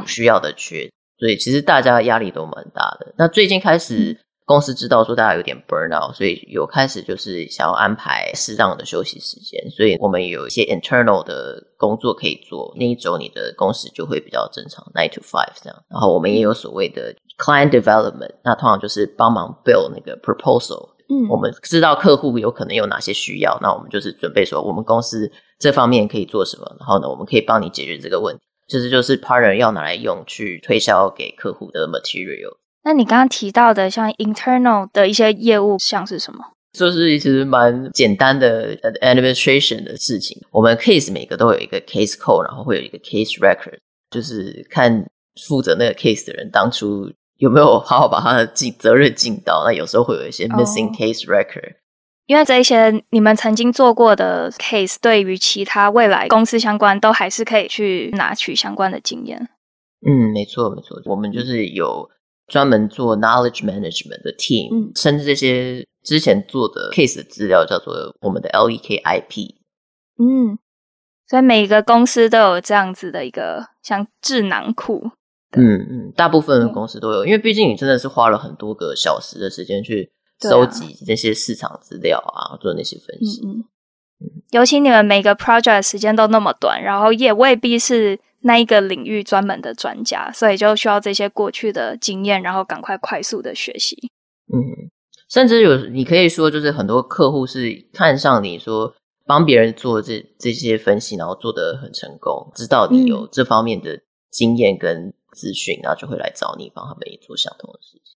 [0.08, 0.90] 需要的缺。
[1.20, 3.14] 所以其实大家压力都蛮大的。
[3.18, 9.70] 那最近开始，公司知道说大家有点 burn out，所以有开始就是想要安排适当的休息时间。
[9.70, 15.84] 所以我们有一些 internal 的工作可以做，那一周你的工时就会比较正常，nine to five 这样。
[15.90, 20.95] 然后我们也有所谓的 client development，那通常就是帮忙 build 那个 proposal。
[21.10, 28.42] 嗯，我们知道客户有可能有哪些需要，那我们就是准备说我们公司这方面可以做什么，然后呢，我们可以帮你解决这个问题。
[28.68, 32.58] 其实就是 partner 要拿来用去推销给客户的 material。
[32.84, 36.40] 那你刚刚提到的像 internal 的一些业务，像是什么？
[36.74, 40.42] 就是其实蛮简单的 administration 的事情。
[40.52, 43.78] 我们 case 每个都有一个 case code，然后会有一个 case record，
[44.10, 45.06] 就是看
[45.48, 49.64] 负责那个 case 的人当初有没有好好把他的尽责任尽到。
[49.66, 51.74] 那有时候会有一些 missing case record。
[51.74, 51.82] Oh.
[52.28, 59.50] 因为这一些你们曾经做过的 case，对于其他未来公司相关，都还是可以去拿取相关的经验。
[60.08, 62.10] 嗯，没错没错，我们就是有
[62.48, 69.54] 专门做 knowledge management 的 team，嗯，甚至这些之前做的 case 的资料叫做我们的 LEK IP。
[70.18, 70.58] 嗯，
[71.28, 75.12] 所以每一个公司都有这样子的一个像智囊库。
[75.56, 80.12] 嗯嗯，大部分的公司都有，因为毕竟你真的是花了很多个小时的时间去。
[80.42, 83.40] 收集那些市场资料啊，做那些分析。
[83.48, 83.64] 嗯，
[84.20, 93.96] 嗯，尤其你们每个 project 时间都那么短，然后也未必是那一个领域专门的专家，所以就需要这些过去的经验，然后赶快快速的学习。
[94.54, 94.60] 嗯，
[95.30, 98.94] 甚至有你可以说，就是很多客户是看上你说
[99.26, 103.98] 帮别人做这这些分析，然后做得很成功，知道你有这方面的
[104.30, 108.16] 经验跟资讯，然后就会来找你帮他们也做相同的事情。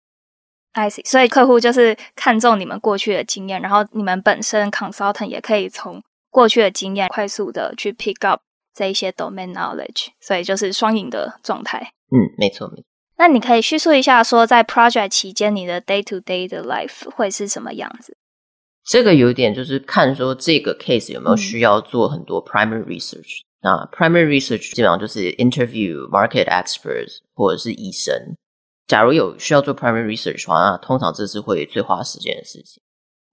[0.74, 8.42] I see，所以客户就是看重你们过去的经验，然后你们本身 consultant 也可以从过去的经验快速的去 pick up
[8.74, 11.94] 这一些 domain knowledge，所以就是双赢的状态。
[12.12, 12.84] 嗯，没错没错。
[13.18, 18.18] 那你可以叙述一下，说在 project 期间你的 day to day 的 life 会是什么样子？
[18.84, 23.40] 这个有点就是看说这个 case 有没有需要做很多 primary research。
[23.40, 23.55] 嗯。
[23.66, 28.14] 那 primary research 基本上就是 interview market experts 或者是医生。
[28.86, 32.80] 假如有需要做 primary research 的话，那通常这是会最花时间的事情。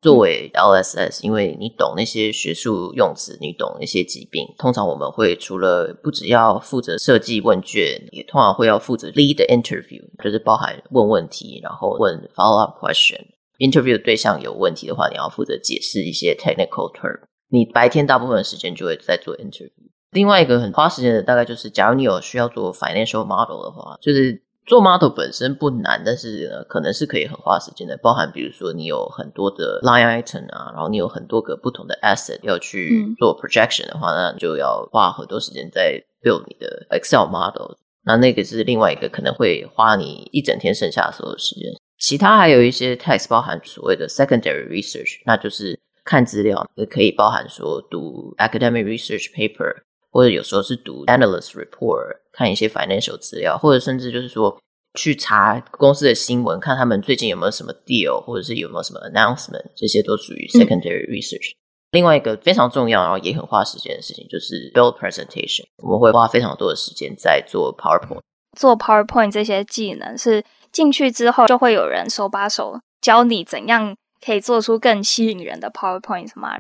[0.01, 13.21] 作为 LSS，因为你懂那些学术用词，你懂那些疾病，通常我们会除了不只要负责设计问卷，也通常会要负责 lead the interview，就是包含问问题，然后问 follow up question。
[13.59, 17.21] interview 对象有问题的话，你要负责解释一些 technical term。
[17.51, 19.92] 你白天大部分时间就会在做 interview。
[20.13, 24.43] 另外一个很花时间的，大概就是假如你有需要做 financial model 的话，就是。
[24.65, 27.99] 做 model 本身不难，但是呢，可能是可以很花时间的。
[28.01, 37.75] 包含比如说你有很多的 line item 啊，然后你有很多个不同的 asset 要去做 projection 的话，嗯、那你就要花很多时间在 build 你的 Excel model。
[38.05, 41.65] 那那个是另外一个可能会花你一整天剩下的所有时间。
[41.99, 49.75] 其他还有一些 text 包含所谓的 secondary research，那就是看资料，也可以包含说读 academic research paper。
[50.13, 54.57] 或者有时候是读 analyst report，看一些 financial 资料，或者甚至就是说
[54.95, 61.53] 去查公司的新闻，看他们最近有没有什么 deal，或者是有没有什么 announcement，这些都属于 secondary research。
[61.53, 61.57] 嗯。
[61.93, 65.65] 另外一个非常重要，然后也很花时间的事情，就是 build presentation。
[65.83, 68.21] 我们会花非常多的时间在做 PowerPoint。
[68.59, 73.95] 做 PowerPoint 这些技能是进去之后就会有人手把手教你怎样
[74.25, 76.57] 可以做出更吸引人的 PowerPoint 吗？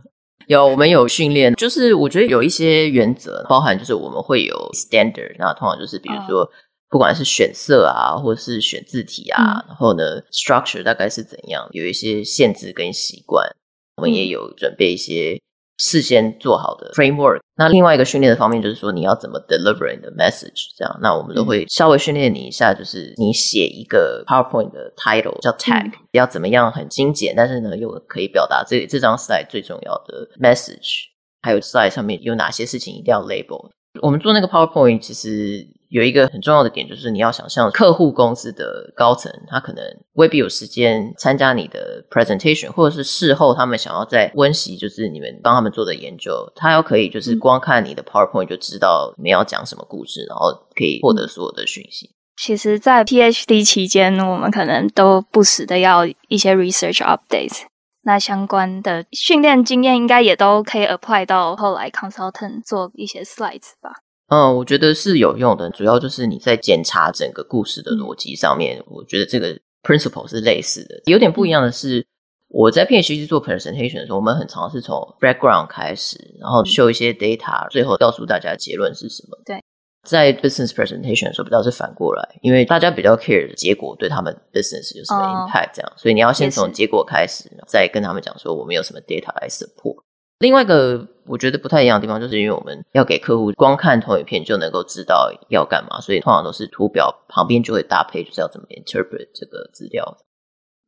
[0.53, 6.49] 有，我们有训练，就是我觉得有一些原则，包含就是我们会有 standard，那通常就是比如说，
[6.89, 13.49] 不管是选色啊，或者是选字体啊，嗯、然后呢，structure 大概是怎样，有一些限制跟习惯，
[13.97, 15.41] 我们也有准备一些
[15.79, 17.41] 事先做好的 framework。
[17.57, 20.99] 那另外一个训练的方面就是说，你要怎么 deliver 你的 message，这样。
[21.01, 31.05] 那我们都会稍微训练你一下，就是你写一个 PowerPoint 的 title 叫 tag，、嗯、要怎么样很精简，但是呢又可以表达这这张 slide 最重要的 message，
[31.43, 33.71] 还有 slide 上面有哪些事情一定要 label。
[34.01, 35.67] 我们做那个 PowerPoint 其实。
[35.93, 52.11] 有一个很重要的点，就是你要想象客户公司的高层，他可能未必有时间参加你的 presentation，或者是事后他们想要再温习，就是你们帮他们做的研究，他要可以就是光看你的 PowerPoint 就知道你们要讲什么故事，然后可以获得所有的讯息。
[52.39, 57.65] 其实，在 PhD 期间，我们可能都不时的要一些 research updates，
[58.05, 63.93] 那相关的训练经验应该也都可以 apply 到后来 consultant 做一些 slides 吧。
[64.33, 71.03] 嗯，我觉得是有用的，主要就是你在检查整个故事的逻辑上面，嗯、我觉得这个 principle 是类似的。
[71.05, 72.07] 有点不一样的是，
[72.49, 79.37] 我在 PhD 做 presentation 的时候，我们很常是从 background 开始，然后 show 一些 data，最后告诉大家结论是什么。
[79.45, 79.63] 对，
[80.09, 90.03] 在 business presentation 的时候，比较是反过来，因为大家比较 care 的结果对他们 business 有什么 impact，这样，哦、所以你要先从结果开始，再跟他们讲说我们有什么 data 来 support。
[90.43, 100.19] 另外一个我觉得不太一样的地方，就是因为我们要给客户光看投影片就能够知道要干嘛，所以通常都是图表旁边就会搭配，就是要怎么 interpret 这个资料。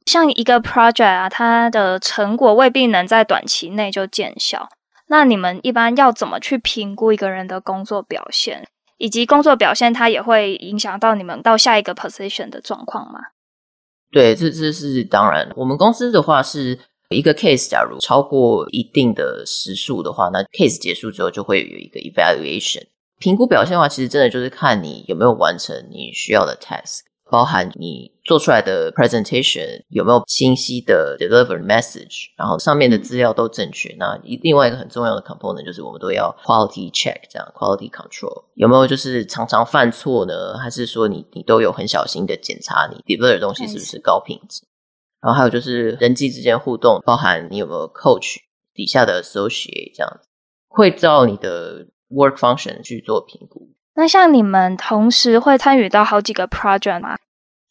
[0.06, 4.68] 像一个 project 啊，它的成果未必能在短期内就见效。
[5.06, 8.66] 那你们一般要怎么去评估一个人的工作表现，
[8.98, 13.20] 以及工作表现它也会影响到你们到下一个 position 的状况吗？
[14.10, 15.48] 对，这这是当然。
[15.54, 16.80] 我们公司的话是。
[17.14, 22.82] 一个 case 假如超过一定的时数的话，那 case 结束之后就会有一个 evaluation
[23.20, 27.00] 评估表现的话，其实真的就是看你有没有完成你需要的 task，
[27.30, 33.94] 包含你做出来的 presentation 有没有清晰的 deliver message，然后上面的资料都正确。
[33.98, 40.58] 那另外一个很重要的 component 就是我们都要 quality check，这样 quality control 有没有就是常常犯错呢？
[40.58, 44.62] 还是说你你都有很小心的检查你 deliver 的东西是不是高品质？
[45.24, 48.36] 然后还有就是人际之间互动，包含你有没有 coach
[48.74, 50.28] 底下的 associate 这样子，
[50.68, 53.70] 会照你的 work function 去做评估。
[53.94, 57.16] 那像你们同时会参与到好几个 project 吗？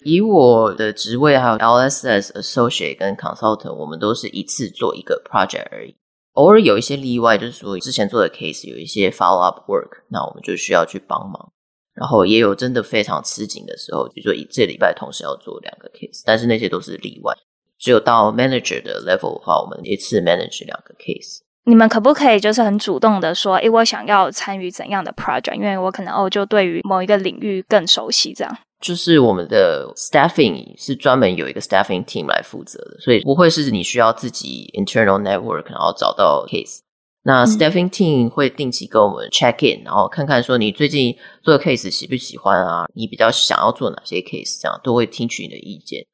[0.03, 5.95] 以我的职位还有 LSS associate 跟 consultant，我们都是一次做一个 project 而已。
[6.31, 11.52] 偶尔有一些例外，就是说之前做的 case 有一些 follow up work，那我们就需要去帮忙。
[11.95, 17.33] 然后也有真的非常吃紧的时候，比如说这礼拜同时要做两个 case，但是那些都是例外。
[17.79, 21.39] 只有到 manager 的 level 的话，我们一次 manage 两个 case。
[21.65, 25.55] 你们可不可以就是很主动的说，诶，我想要参与怎样的 project？
[25.55, 28.57] 因为我可能哦，就对于某一个领域更熟悉，这样。
[28.81, 36.79] 就是我们的 staffing 是专门有一个 staffing team 来负责的，所以不会是你需要自己 internal network 然后找到 case。
[37.25, 42.85] 那 staffing team 会定期跟我们 check in，然后看看说你最近做的 case 喜不喜欢啊？
[42.93, 44.61] 你比较想要做哪些 case？
[44.61, 46.05] 这样都会听取你的意见。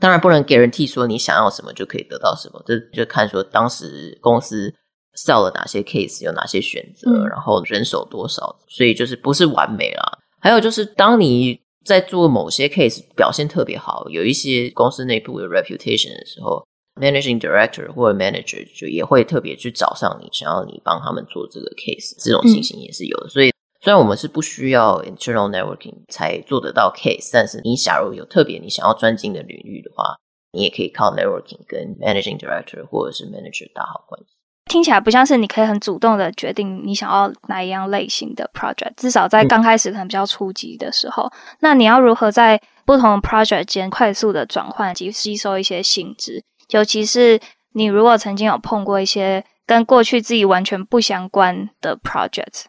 [0.00, 4.72] 当然不能 guarantee 说你想要什么就可以得到什么，这就看说当时公司
[5.14, 10.18] sell 了哪些 case，有哪些选择，嗯、然后人手多少，所以就是不是完美啦。
[10.40, 16.66] 还有就是当你在做某些 case 表现特别好，有一些公司内部有 reputation 的时候。
[16.96, 23.26] Managing Director 或者 Manager 就也会特别去找上你，想要你帮他们做这个 case，这种情形也是有的。
[23.26, 30.16] 嗯、所以虽然我们是不需要 internal networking 才做得到 case，但是你假如有特别你想要专精的领域的话，
[30.52, 34.34] 你也可以靠 networking 跟 Managing Director 或者是 Manager 打好关系。
[34.70, 41.30] 听起来不像是你可以很主动的决定你想要哪一样类型的 project，至少在刚开始可能比较初级的时候，嗯、
[41.60, 46.42] 那你要如何在不同 project 间快速的转换及吸收一些新知？
[46.70, 47.40] 尤其是
[47.74, 52.64] 你如果曾经有碰过一些跟过去自己完全不相关的 project，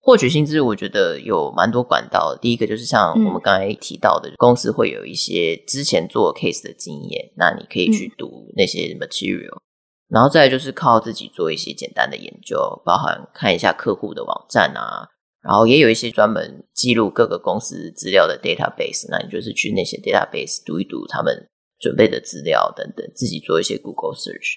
[0.00, 2.36] 获取薪资，我觉得有蛮多管道。
[2.40, 9.62] 第一个就是像我们刚才提到的，嗯、公司会有一些之前做 case 的经验，那你可以去读那些 material，、嗯、
[10.08, 15.06] 然后再来就是靠自己做一些简单的研究，包含看一下客户的网站啊，
[15.40, 21.48] 然后也有一些专门记录各个公司资料的 database，那你就是去那些 database 读一读他们。
[21.82, 24.54] 准备的资料等等，自己做一些 Google search。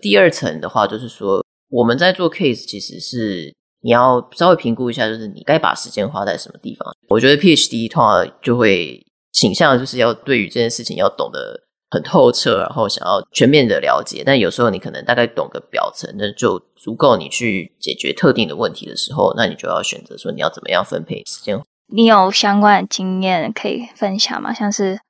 [0.00, 3.52] 第二层的话，就是说我们在做 case，其实是
[3.82, 6.94] 你要稍微评估一下，就是你该把时间花在什么地方。
[7.08, 11.60] 我觉得 PhD 通常就会倾向就是要对于这件事情要懂得
[11.90, 14.22] 很透彻，然后想要全面的了解。
[14.24, 21.60] 但有时候你可能大概懂个表层，那就足够你去解决特定的问题的时候，那你就要选择说你要怎么样分配时间。
[21.92, 24.54] 你有相关的经验可以分享吗？
[24.54, 25.00] 像是。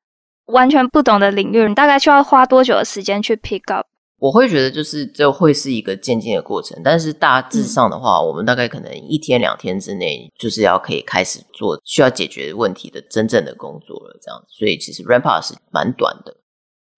[0.51, 3.87] 完全不懂的领域，你大概需要花多久的时间去 pick up？
[4.19, 14.39] 我会觉得就是这会是一个渐进的过程，但是大致上的话，我们大概可能一天两天之内就是要可以开始做需要解决问题的真正的工作了，这样。
[14.47, 16.37] 所以其实 ramp up 是蛮短的。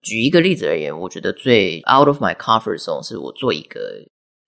[0.03, 3.81] 举一个例子而言，我觉得最 out of my comfort zone 是我做一个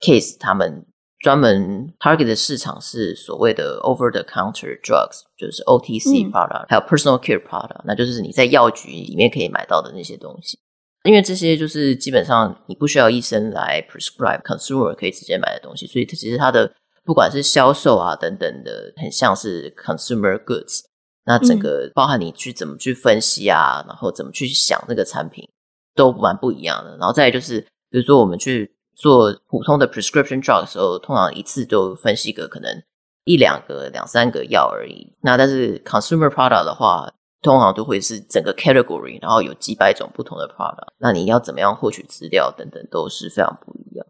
[0.00, 0.84] case，他们
[1.24, 10.58] 专门 target 的市场是所谓的 over the counter drugs，就是 OTC product，、嗯、还有 personal care product，那就是你在药局里面可以买到的那些东西。
[11.04, 16.70] 因为这些就是基本上你不需要医生来 prescribe，consumer 可以直接买的东西，所以它其实它的
[17.06, 20.82] 不管是销售啊等等的，很像是 consumer goods。
[21.24, 25.48] 那整个包含你去怎么去分析啊，嗯、然后怎么去想这个产品，
[25.94, 26.98] 都蛮不一样的。
[26.98, 32.82] 然后再来就是，比如说我们去做普通的 prescription drug 的时候，通常一次都分析个可能
[33.24, 35.12] 一两个、两三个药而已。
[35.20, 44.06] 那但是 consumer product 的话，通常都会是整个 category，然后有几百种不同的 product，那你要怎么样获取资料等等都是非常不一样。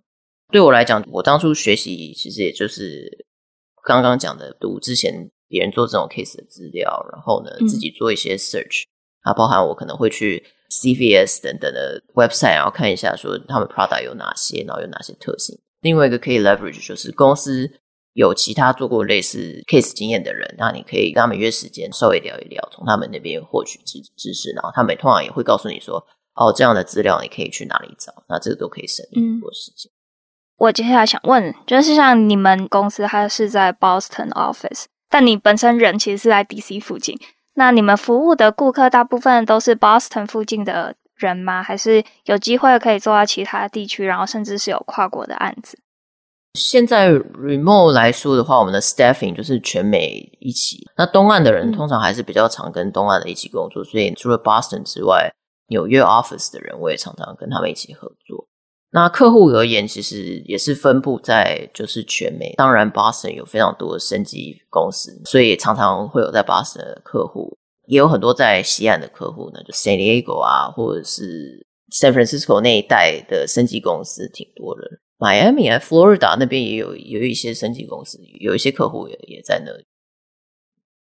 [0.53, 3.27] 对我来讲，我当初学习其实也就是
[3.83, 8.85] 刚刚讲的，读之前别人做这种 case 的资料，然后呢自己做一些 search，
[9.23, 10.45] 啊，包含我可能会去
[10.83, 15.59] CVS 等等的 website，然后看一下说他们 product 有哪些，然后有哪些特性。
[15.81, 17.71] 另外一个可以 leverage 就是公司。
[18.15, 25.97] 有其他做过类似 case 经验的人，那你可以跟他们约时间，稍微聊一聊，从他们那边获取知知识，然后他们通常也会告诉你说，
[26.37, 29.91] 哦，这样的资料你可以去哪里找，那这个都可以省很多时间。
[29.91, 29.99] 嗯。
[30.59, 37.19] 我接下来想问，就是像你们公司它是在 Boston office，但你本身人其实是在 DC 附近，
[37.55, 41.63] 那你们服务的顾客大部分都是 Boston 附近的人吗？
[41.63, 45.79] 还是有机会可以做到其他地区，然后甚至是有跨国的案子？
[46.55, 50.87] 现在 remote 来说的话，我们的 staffing 就是全美一起。
[50.97, 55.33] 那东岸的人通常还是比较常跟东岸的一起工作，嗯、所以除了 Boston 之外，
[55.69, 58.47] 纽约 office 的人我也常常跟他们一起合作。
[58.97, 62.55] 那客户而言，其实也是分布在就是全美。
[62.57, 74.83] 当然，Boston 有非常多的升级公司，所以常常会有在 Boston 的客户，也有很多在西岸的客户呢，就 San Diego 啊，或者是 San Francisco 那一带的升级公司挺多的。
[75.19, 79.85] Miami 啊，Florida 那边也有有一些升级公司，有一些客户也也在那里。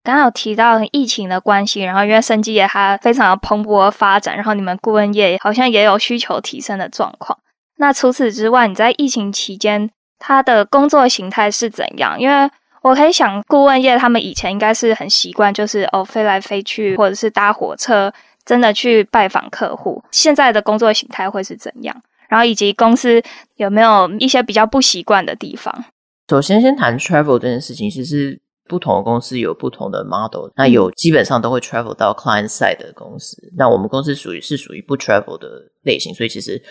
[0.02, 7.38] 刚刚有提到疫情的关系，然后因为生技业它非常蓬勃发展，然后你们顾问业好像也有需求提升的状况。
[7.76, 12.18] 那除此之外，你在疫情期间，他的工作形态是怎样？
[12.20, 12.50] 因为
[12.82, 18.12] 我可以想，顾问业他们以前应该是很习惯，就是哦飞来飞去，或者是搭火车，
[18.44, 20.02] 真的去拜访客户。
[20.10, 22.02] 现在的工作形态会是怎样？
[22.28, 23.22] 然后以及公司
[23.56, 25.84] 有没有一些比较不习惯的地方？
[26.28, 27.90] 首先，先谈 travel 这件事情。
[27.90, 33.36] 其实不同的公司有不同的 model，那有基本上都会 travel 到 client side 的公司。
[33.56, 35.48] 那我们公司属于是属于不 travel 的
[35.82, 36.62] 类型，所以其实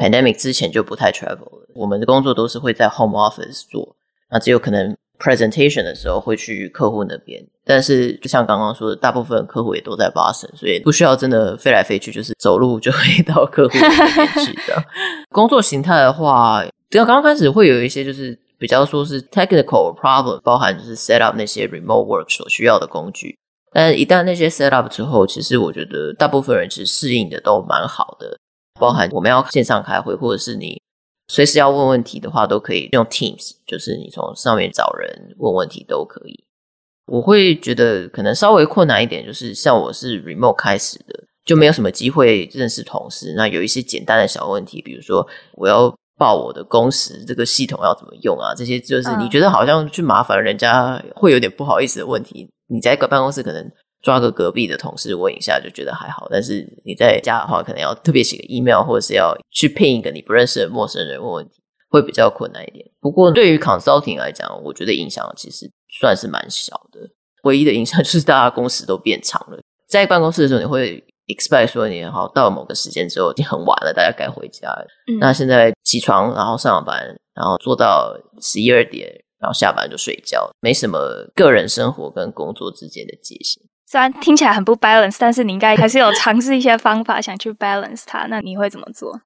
[0.00, 1.66] pandemic 之前就不太 travel 了。
[1.74, 1.82] Oh.
[1.82, 3.96] 我们的工作都是会在 home office 做，
[4.30, 7.44] 那只有可能 presentation 的时候会去客户那边。
[7.64, 14.82] 但是就像刚刚说的，大部分客户也都在 Boston，所以不需要真的飞来飞去，就是走路就可以到客户那边去的。
[15.30, 23.36] 工作形态的话，只要刚刚开始会有一些就是比较说是 technical problem，包含就是 set up 那些 remote work 所需要的工具。
[23.72, 28.38] 但是一旦那些 set up 之后，其实我觉得大部分人其实适应的都蛮好的。
[28.78, 30.80] 包含我们要线上开会，或者是你
[31.28, 36.44] 随时要问问题的话，都可以用 Teams，就是你从上面找人问问题都可以。
[37.06, 43.32] 我会觉得可能稍微困难一点，就是像我是 remote 开始的，就没有什么机会认识同事。
[43.36, 48.54] 那有一些简单的小问题，比如说我要报我的工时，这个系统要怎么用啊？
[48.54, 52.48] 这些就是你觉得好像去麻烦人家，会有点不好意思的问题。
[52.68, 53.70] 你在一个办公室可能
[54.06, 56.28] 抓个隔壁的同事问一下，就觉得还好。
[56.30, 62.86] 但是你在家的话，可能要特别写个 email，或者是要去 ping 一个你不认识的陌生人问问题，会比较困难一点。
[63.00, 65.68] 不过对于 consulting 来讲，我觉得影响其实。
[65.98, 67.00] 算是蛮小的，
[67.44, 69.58] 唯一的影响就是大家工时都变长了。
[69.88, 74.86] 在办公室的时候，你会 expect 说你好到了某个时间之后已经很晚了，大家该回家了。
[75.06, 80.98] 嗯、那现在起床，然后上班，然后做到十一二点，然后下班就睡觉，没什么
[81.34, 83.62] 个人生活跟工作之间的界限。
[83.96, 88.26] 虽然听起来很不 balance，但是你应该还是有尝试一些方法想去 balance 它。
[88.26, 89.18] 那你会怎么做？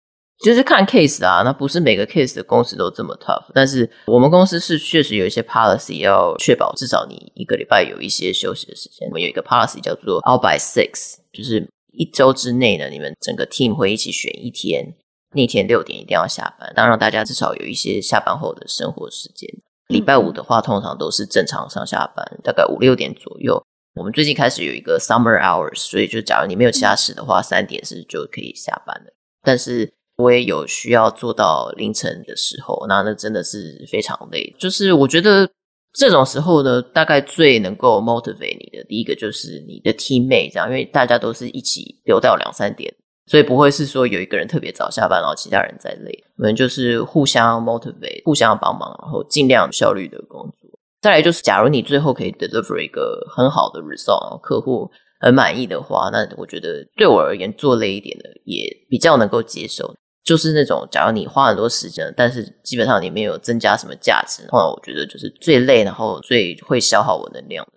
[0.44, 9.08] 就是看 case 啊，那不是每个 case 的公司都这么 tough，但是我们公司是确实有一些 policy 要确保至少你一个礼拜有一些休息的时间。
[9.08, 14.94] 我们有一个 policy 叫做 out by six，就是一周之内呢，你们整个 team 会一起选一天，
[15.34, 19.50] 那天六点一定要下班，当然大家至少有一些下班后的生活时间。
[19.88, 23.60] 礼拜五的话，通常都是正常上下班，大概五六点左右。
[23.95, 29.12] 我们最近开始有一个 summer hours，所以就假如你没有其他事的话，三点是就可以下班了，
[29.43, 29.93] 但是。
[30.22, 34.55] 我也有需要做到凌晨的时候，那那真的是非常累。
[34.59, 35.49] 就是我觉得
[35.95, 42.95] 这种时候呢，大概最能够 motivate 你的，第一个就是你的 teammate，这样，因为大家都是一起留到两三点，
[43.28, 46.12] 所以不会是说有一个人特别早下班，然后其他人在累。
[46.36, 50.59] 我们就是互相 motivate，互相帮忙，然后尽量效率的工作。
[51.01, 54.90] 再来就是，假如你最后可以 deliver 一个很好的 result，客户
[55.20, 59.94] 很满意的话，那我觉得对我而言做累一点的也比较能够接受。
[60.22, 67.72] 就是那种，假如你花很多时间，但是基本上你没有增加什么价值，那我觉得就是最累，然后最会消耗我能量的。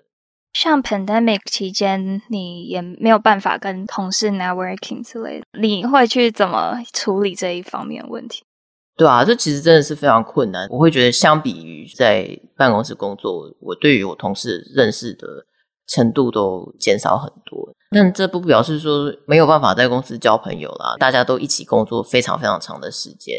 [0.51, 8.43] 像 pandemic 期间，你也没有办法跟同事 networking 之类的，你会去怎么处理这一方面问题？
[8.95, 10.67] 对啊，这其实真的是非常困难。
[10.69, 15.27] 我会觉得，相比于在办公室工作，我对于我同事认识的
[15.87, 17.73] 程度都减少很多。
[17.89, 20.95] 但这不表示说没有办法在公司交朋友啦。
[20.99, 23.35] 大家都一起工作非常非常长的时间，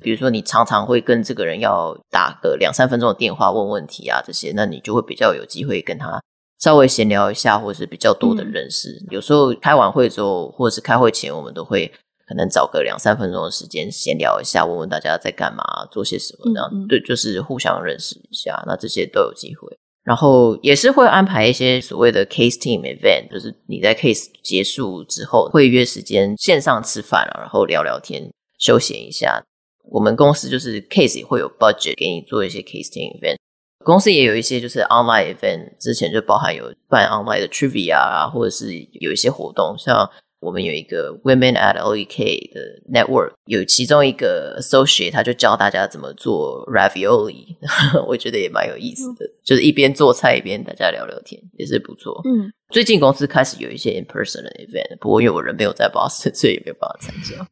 [0.00, 6.22] 比如说你常常会跟这个人要打个两三分钟的电话问问题啊，这些，那你就会比较有机会跟他
[6.60, 8.90] 稍微闲聊一下，或者是比较多的认识。
[9.02, 11.92] 嗯、有时候开完会之后，或者是开会前，我们都会。
[12.32, 18.64] 可能找个两三分钟的时间闲聊一下，问问大家在干嘛，做些什么，这样、嗯嗯、对，就是互相认识一下。
[18.66, 19.68] 那这些都有机会，
[20.02, 29.44] 然后也是会安排一些所谓的 case team event，就是你在 case 结束之后会约时间线上吃饭啊，然后聊聊天，休闲一下。
[29.90, 33.36] 我们公司就是 case 也会有 budget 给你做一些 case team event，
[33.84, 40.10] 公司也有一些就是 online event，之前就包含有办 online 的 trivia 啊，或者是有一些活动，像。
[40.42, 42.60] 我们有一个 Women at OEK 的
[42.92, 47.56] network，有其中一个 associate，他就教大家怎么做 ravioli，
[48.08, 52.20] 我觉得也蛮有意思的，嗯、就是一边做菜一边大家聊聊天，也是不错。
[52.24, 57.46] 嗯，最近公司开始有一些 in person 的 event，不过因为我人没有在 Boston，所以也没有办法参加。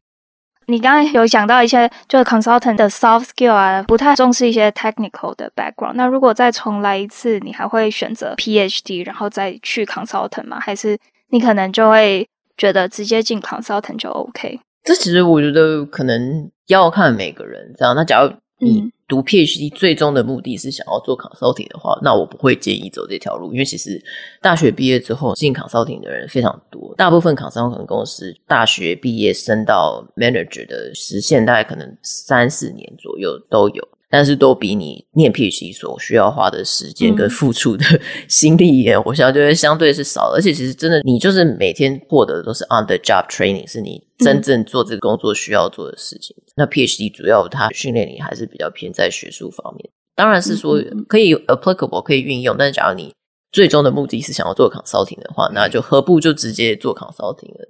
[0.66, 5.93] 你刚刚有讲到一些就是 consultant 的 soft skill 啊，不太重视一些 technical 的 background。
[5.95, 10.59] 那如果再重来一次，你还会选择 PhD 然后再去 consultant 吗？
[10.59, 12.28] 还是你可能就会？
[12.61, 17.97] 觉得直接进 consultant 就 OK，这其实我觉得可能要看每个人这样。
[17.97, 23.99] 那假如你读 PhD 最终的目的是想要做 consulting 的话，那我不会建议走这条路，因为其实
[24.43, 33.89] 大学毕业之后进 consulting 的人非常多，大部分 consulting 公司大学毕业升到 manager 的时限大概可能三四年左右都有。
[34.11, 37.85] 但是都比你念 PhD 所需要花的时间跟付出的
[38.29, 40.33] 心力也，我想觉得相对是少。
[40.35, 46.37] 而且其实真的，你就是每天获得的都是 on the job training，是你真正做这个工作需要做的事情。
[46.57, 49.89] 那 PhD 主要它训练你还是比较偏在学术方面。
[50.17, 53.15] 当然是说可以 applicable 可以运用，但是假如你
[53.53, 57.69] 最终的目的是想要做 consulting 的话，那就何不就直接做 consulting 了？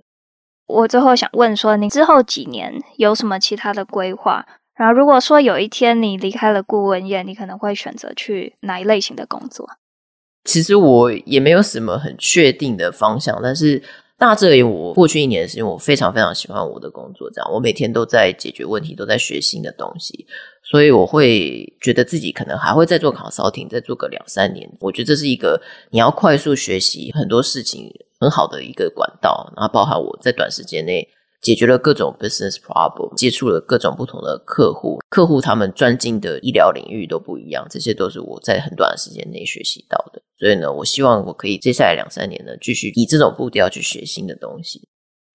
[0.67, 4.47] 我最后想问说，你之后几年有什么其他的规划？
[4.81, 9.69] 然后，如果说有一天你离开了顾问业，你可能会选择去哪一类型的工作？
[10.45, 13.83] 其实我也没有什么很确定的方向，但是
[14.17, 17.31] 大致而言，我过去一年的时间，我非常非常喜欢我的工作。
[17.31, 20.27] 这样，我每天都在解决问题，都在学新的东西，
[20.63, 24.67] 所以我会觉得自己可能还会再做 consulting，再做个两三年。
[24.81, 25.61] 我觉得这是一个
[25.91, 31.07] 你要快速学习很多事情很好的一个管道，然后包含我在短时间内。
[31.41, 40.21] 解决了各种 business problem，接触了各种不同的客户，客户他们专精的医疗领域都不一样，这些都是我在很短的时间内学习到的。
[40.39, 44.89] 所以呢，我希望我可以接下来两三年呢，继续以这种步调去学新的东西。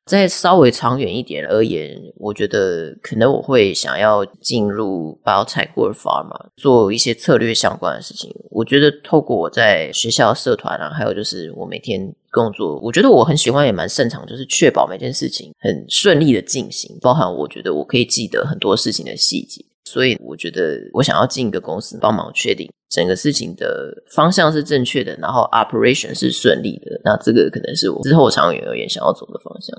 [0.05, 8.31] 再稍微长远一点而言，我觉得可能我会想要进入 biotech 或 pharma 做一些策略相关的事情。
[8.51, 19.65] 我觉得透过我在学校社团啊，还有就是我每天工作，我觉得我很喜欢也蛮擅长，就是确保每件事情很顺利的进行，包含我觉得我可以记得很多事情的细节。
[19.85, 26.99] 所以我觉得我想要进一个公司，帮忙确定整个事情的方向是正确的，然后 operation 是顺利的。
[27.03, 29.75] 那这个可能是我之后长远而言想要走的方向。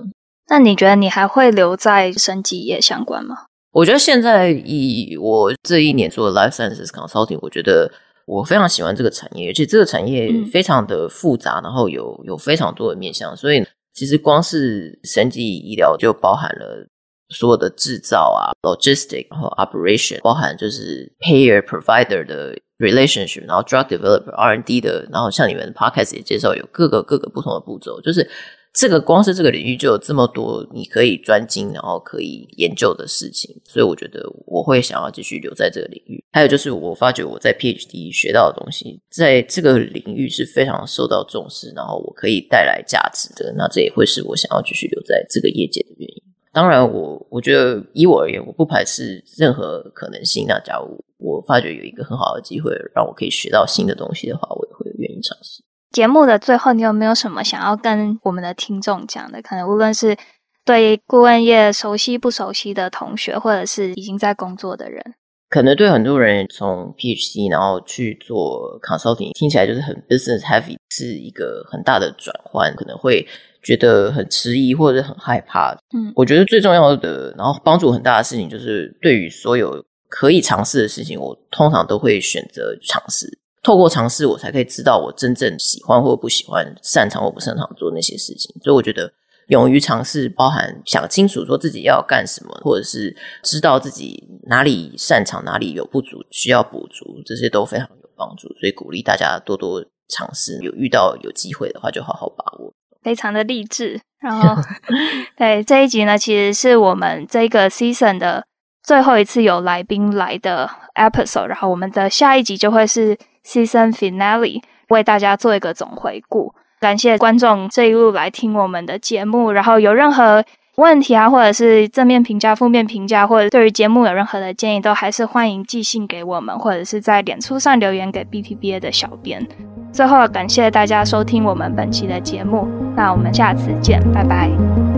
[0.49, 3.35] 那你觉得你还会留在生技业相关吗？
[3.73, 7.91] 我觉得现在以我这一年做的 life sciences consulting，我觉得
[8.25, 13.35] 我非常喜欢这个产业，而且这个产业非常的复杂，嗯、然后有有非常多的面向。
[13.35, 13.61] 所以
[13.93, 16.87] 其实光是生技医疗就包含了
[17.29, 28.29] 所有的制造啊，logistic，然后 operation，包含就是 payer provider 的 relationship，然后 drug developer R N D 的，然后像你们 podcast 也介绍有各个各个不同的步骤，就是。
[28.73, 36.23] 这个光是这个领域就有这么多你可以专精，然后可以研究的事情，所以我觉得我会想要继续留在这个领域。
[36.31, 43.51] 还有就是，我发觉我在 PhD 学到的东西，在这个领域是非常受到重视，然后我可以带来价值的。
[43.57, 46.23] 那这也会是我想要继续留在这个业界的原因。
[46.57, 50.47] 当然我，我觉得以我而言，我不排斥任何可能性。
[50.47, 55.63] 那假如我发觉有一个很好的机会，让我可以学到新的东西的话，我也会愿意尝试。
[55.91, 59.39] 节目的最后，你有没有什么想要跟我们的听众讲的？
[59.39, 60.17] 可能无论是
[60.65, 65.13] 对顾问业熟悉不熟悉的同学，或者是已经在工作的人，
[65.49, 73.25] 可能对很多人从 PhD 然后去做 consulting，听起来就是很 business heavy，是一个很大的转换，可能会
[73.63, 75.73] 觉得很迟疑或者很害怕。
[75.95, 83.39] 嗯，我觉得最重要的，然后帮助很大的事情，就是对于所有可以尝试的事情，我通常都会选择尝试。
[83.63, 88.53] 透过尝试，我才可以知道我真正喜欢或不喜欢、擅长或不擅长做那些事情。
[88.61, 89.11] 所以，我觉得
[89.47, 98.47] 勇于尝试，包含想清楚说自己要干什么，或者是知道自己哪里擅长、哪里有不足需要补足，这些都非常有帮助。
[98.59, 100.59] 所以，鼓励大家多多尝试。
[100.61, 102.73] 有遇到有机会的话，就好好把握。
[103.01, 103.99] 非常的励志。
[104.19, 104.55] 然后，
[105.37, 108.45] 对这一集呢，其实是我们这个 season 的
[108.83, 111.45] 最后一次有来宾来的 episode。
[111.45, 113.17] 然后，我们的下一集就会是。
[113.47, 119.51] Season Finale 为大家做一个总回顾，感谢观众这一路来听我们的节目。
[119.51, 120.43] 然后有任何
[120.75, 129.45] 问题啊，或者是正面评价、负面评价，或者对于节目有任何的建议，都还是欢迎寄信给我们，或者是在脸书上留言给 BTBA 的小编。
[129.91, 134.96] 最后，感谢大家收听我们本期的节目，那我们下次见，拜拜。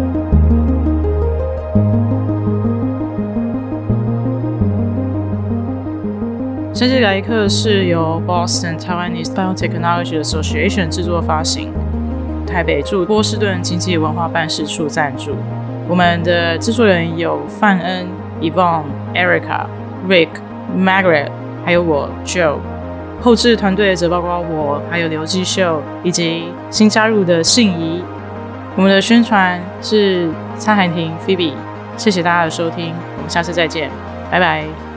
[6.80, 11.74] 生技来客是由 Boston Taiwanese Biotechnology Association 制作发行，
[12.48, 15.36] 台北驻波士顿经济文化办事处赞助。
[15.90, 18.08] 我们的制作人有范恩、
[18.40, 19.66] Yvonne、Erica、
[20.08, 20.30] Rick、
[20.74, 21.28] Margaret，
[21.66, 22.56] 还有我 Joe。
[23.20, 28.02] 后制团队则包括我，还有刘继秀，以及新加入的信仪。
[28.78, 31.52] 我们的宣传是蔡涵婷 Phoebe。
[31.98, 33.92] 谢谢大家的收听，我们下次再见，
[34.32, 34.89] 拜拜。